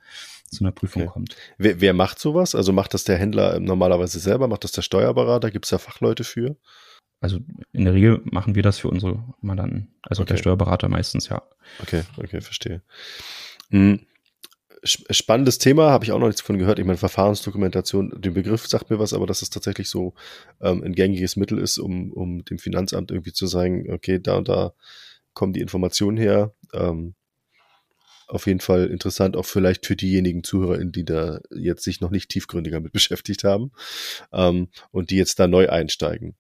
[0.51, 1.13] zu einer Prüfung okay.
[1.13, 1.37] kommt.
[1.57, 2.57] Wer, wer macht sowas?
[2.57, 4.49] Also macht das der Händler normalerweise selber?
[4.49, 5.53] Macht das der Steuerberater?
[5.53, 6.57] Gibt es da Fachleute für?
[7.21, 7.39] Also
[7.73, 9.95] in der Regel machen wir das für unsere Mandanten.
[10.03, 10.33] Also okay.
[10.33, 11.43] der Steuerberater meistens, ja.
[11.81, 12.83] Okay, okay, verstehe.
[13.71, 14.01] Hm
[14.85, 16.79] spannendes Thema, habe ich auch noch nichts von gehört.
[16.79, 20.15] Ich meine, Verfahrensdokumentation, den Begriff sagt mir was, aber dass es tatsächlich so
[20.61, 24.49] ähm, ein gängiges Mittel ist, um, um dem Finanzamt irgendwie zu sagen, okay, da und
[24.49, 24.75] da
[25.35, 26.53] kommen die Informationen her.
[26.73, 27.15] Ähm,
[28.27, 32.31] auf jeden Fall interessant, auch vielleicht für diejenigen ZuhörerInnen, die da jetzt sich noch nicht
[32.31, 33.73] tiefgründiger mit beschäftigt haben
[34.33, 36.35] ähm, und die jetzt da neu einsteigen.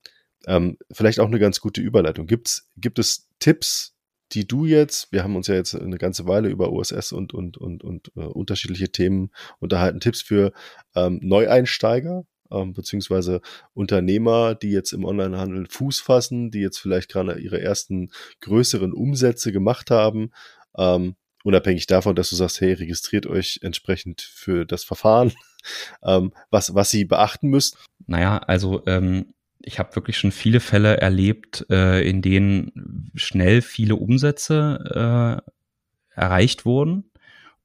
[0.47, 2.27] Ähm, vielleicht auch eine ganz gute Überleitung.
[2.27, 3.92] Gibt's, gibt es Tipps,
[4.33, 7.59] die du jetzt, wir haben uns ja jetzt eine ganze Weile über OSS und, und,
[7.59, 10.53] und, und äh, unterschiedliche Themen unterhalten, Tipps für
[10.95, 13.41] ähm, Neueinsteiger, ähm, beziehungsweise
[13.75, 18.11] Unternehmer, die jetzt im Onlinehandel Fuß fassen, die jetzt vielleicht gerade ihre ersten
[18.41, 20.31] größeren Umsätze gemacht haben,
[20.77, 25.33] ähm, unabhängig davon, dass du sagst, hey, registriert euch entsprechend für das Verfahren,
[26.03, 27.77] ähm, was, was sie beachten müssen?
[28.07, 29.35] Naja, also ähm,
[29.65, 36.65] ich habe wirklich schon viele Fälle erlebt, äh, in denen schnell viele Umsätze äh, erreicht
[36.65, 37.11] wurden.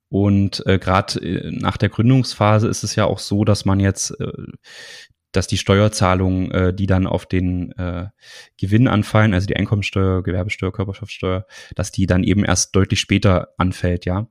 [0.09, 4.11] Und äh, gerade äh, nach der Gründungsphase ist es ja auch so, dass man jetzt,
[4.19, 4.31] äh,
[5.31, 7.73] dass die Steuerzahlungen, äh, die dann auf den
[8.57, 11.45] Gewinn anfallen, also die Einkommensteuer, Gewerbesteuer, Körperschaftssteuer,
[11.75, 14.27] dass die dann eben erst deutlich später anfällt, ja.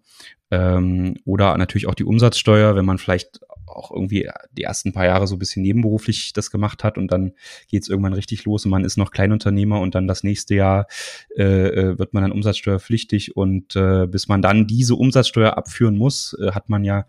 [0.51, 5.27] Ähm, oder natürlich auch die Umsatzsteuer, wenn man vielleicht auch irgendwie die ersten paar Jahre
[5.27, 7.33] so ein bisschen nebenberuflich das gemacht hat und dann
[7.69, 10.87] geht es irgendwann richtig los und man ist noch Kleinunternehmer und dann das nächste Jahr
[11.37, 16.37] äh, äh, wird man dann umsatzsteuerpflichtig und äh, bis man dann diese Umsatzsteuer abführen muss,
[16.41, 17.07] äh, hat man ja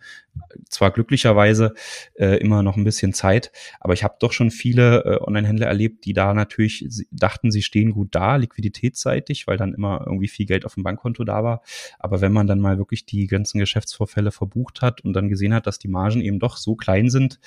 [0.69, 1.73] zwar glücklicherweise
[2.15, 6.05] äh, immer noch ein bisschen Zeit, aber ich habe doch schon viele äh, Online-Händler erlebt,
[6.05, 10.65] die da natürlich dachten, sie stehen gut da, liquiditätsseitig, weil dann immer irgendwie viel Geld
[10.65, 11.61] auf dem Bankkonto da war.
[11.99, 15.67] Aber wenn man dann mal wirklich die ganzen Geschäftsvorfälle verbucht hat und dann gesehen hat,
[15.67, 17.39] dass die Margen eben doch so klein sind,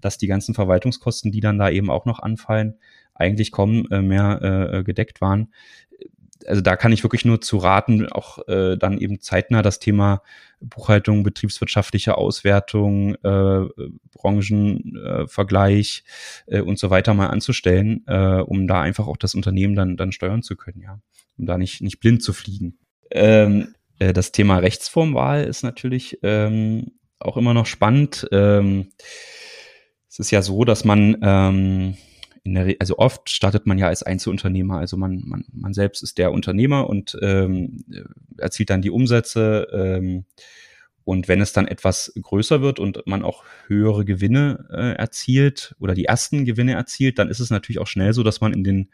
[0.00, 2.74] dass die ganzen Verwaltungskosten, die dann da eben auch noch anfallen,
[3.14, 5.52] eigentlich kaum äh, mehr äh, gedeckt waren.
[6.48, 10.22] Also da kann ich wirklich nur zu raten, auch äh, dann eben zeitnah das Thema
[10.60, 13.66] Buchhaltung, betriebswirtschaftliche Auswertung, äh,
[14.12, 16.04] Branchenvergleich
[16.46, 20.12] äh, und so weiter mal anzustellen, äh, um da einfach auch das Unternehmen dann, dann
[20.12, 20.98] steuern zu können, ja,
[21.36, 22.78] um da nicht, nicht blind zu fliegen.
[23.10, 28.26] Ähm, äh, das Thema Rechtsformwahl ist natürlich ähm, auch immer noch spannend.
[28.32, 28.88] Ähm,
[30.08, 31.96] es ist ja so, dass man ähm,
[32.56, 36.88] also oft startet man ja als Einzelunternehmer, also man, man, man selbst ist der Unternehmer
[36.88, 37.84] und ähm,
[38.36, 39.68] erzielt dann die Umsätze.
[39.72, 40.24] Ähm,
[41.04, 45.94] und wenn es dann etwas größer wird und man auch höhere Gewinne äh, erzielt oder
[45.94, 48.90] die ersten Gewinne erzielt, dann ist es natürlich auch schnell so, dass man in den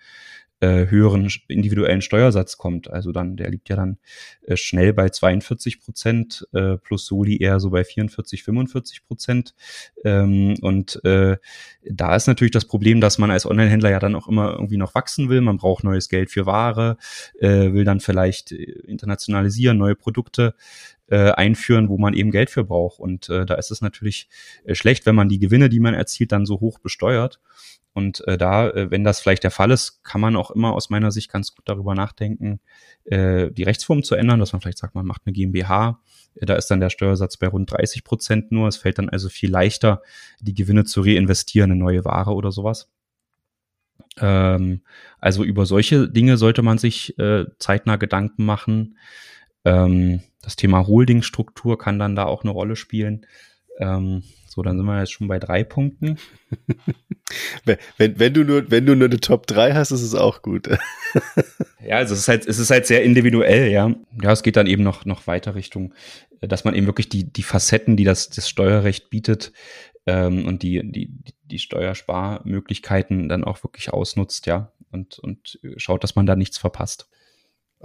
[0.64, 2.90] äh, höheren individuellen Steuersatz kommt.
[2.90, 3.98] Also dann, der liegt ja dann
[4.46, 9.54] äh, schnell bei 42 Prozent äh, plus Soli eher so bei 44, 45 Prozent.
[10.04, 11.36] Ähm, und äh,
[11.84, 14.94] da ist natürlich das Problem, dass man als Onlinehändler ja dann auch immer irgendwie noch
[14.94, 15.42] wachsen will.
[15.42, 16.96] Man braucht neues Geld für Ware,
[17.38, 20.54] äh, will dann vielleicht internationalisieren, neue Produkte.
[21.08, 22.98] Äh, einführen, wo man eben Geld für braucht.
[22.98, 24.28] Und äh, da ist es natürlich
[24.64, 27.40] äh, schlecht, wenn man die Gewinne, die man erzielt, dann so hoch besteuert.
[27.92, 30.90] Und äh, da, äh, wenn das vielleicht der Fall ist, kann man auch immer aus
[30.90, 32.60] meiner Sicht ganz gut darüber nachdenken,
[33.04, 36.00] äh, die Rechtsform zu ändern, dass man vielleicht sagt, man macht eine GmbH,
[36.34, 38.68] äh, da ist dann der Steuersatz bei rund 30 Prozent nur.
[38.68, 40.02] Es fällt dann also viel leichter,
[40.40, 42.90] die Gewinne zu reinvestieren in neue Ware oder sowas.
[44.18, 44.82] Ähm,
[45.20, 48.96] also über solche Dinge sollte man sich äh, zeitnah Gedanken machen.
[49.64, 53.26] Ähm, das Thema Holdingstruktur kann dann da auch eine Rolle spielen.
[53.78, 56.18] Ähm, so, dann sind wir jetzt schon bei drei Punkten.
[57.64, 60.68] wenn, wenn, du nur, wenn du nur eine Top 3 hast, ist es auch gut.
[61.84, 63.92] ja, also es ist halt, es ist halt sehr individuell, ja.
[64.22, 65.92] Ja, es geht dann eben noch, noch weiter Richtung,
[66.40, 69.52] dass man eben wirklich die, die Facetten, die das, das Steuerrecht bietet,
[70.06, 71.10] ähm, und die, die,
[71.44, 77.08] die Steuersparmöglichkeiten dann auch wirklich ausnutzt, ja, und, und schaut, dass man da nichts verpasst.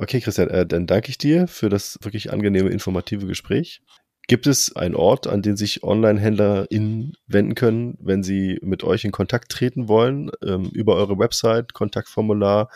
[0.01, 3.81] Okay, Christian, äh, dann danke ich dir für das wirklich angenehme, informative Gespräch.
[4.29, 9.11] Gibt es einen Ort, an den sich Online-HändlerInnen wenden können, wenn sie mit euch in
[9.11, 10.31] Kontakt treten wollen?
[10.41, 12.69] Ähm, über eure Website, Kontaktformular?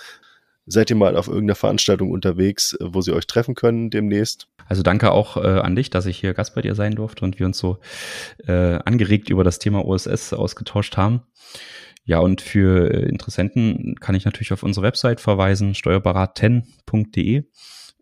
[0.65, 4.49] Seid ihr mal auf irgendeiner Veranstaltung unterwegs, wo sie euch treffen können demnächst?
[4.67, 7.39] Also danke auch äh, an dich, dass ich hier Gast bei dir sein durfte und
[7.39, 7.77] wir uns so
[8.47, 11.21] äh, angeregt über das Thema OSS ausgetauscht haben.
[12.05, 17.43] Ja, und für äh, Interessenten kann ich natürlich auf unsere Website verweisen, steuerberaten.de.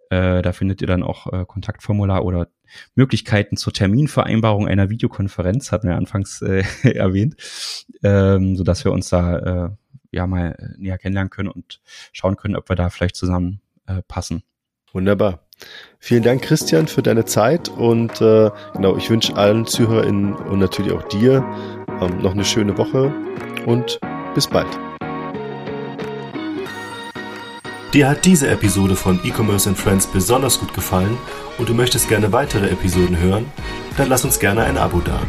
[0.10, 2.48] Äh, da findet ihr dann auch äh, Kontaktformular oder
[2.96, 7.36] Möglichkeiten zur Terminvereinbarung einer Videokonferenz, hatten wir anfangs äh, erwähnt,
[8.04, 9.70] ähm, so dass wir uns da äh,
[10.12, 11.80] ja mal näher kennenlernen können und
[12.12, 14.44] schauen können, ob wir da vielleicht zusammen äh, passen.
[14.92, 15.48] Wunderbar.
[16.00, 21.04] Vielen Dank, Christian, für deine Zeit und genau, ich wünsche allen ZuhörerInnen und natürlich auch
[21.04, 21.46] dir
[22.02, 23.14] ähm, noch eine schöne Woche
[23.66, 24.00] und
[24.34, 24.68] bis bald.
[27.94, 31.18] Dir hat diese Episode von E-Commerce and Friends besonders gut gefallen
[31.58, 33.52] und du möchtest gerne weitere Episoden hören?
[33.98, 35.20] Dann lass uns gerne ein Abo da.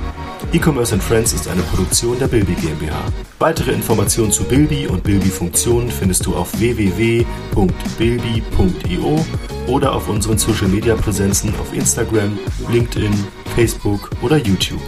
[0.53, 3.03] E-Commerce and Friends ist eine Produktion der Bilby GmbH.
[3.41, 7.27] Weitere Informationen zu Bilby und Bilby-Funktionen findest du auf www.bilby.io
[9.67, 12.39] oder auf unseren Social-Media-Präsenzen auf Instagram,
[12.71, 13.13] LinkedIn,
[13.57, 14.81] Facebook oder YouTube.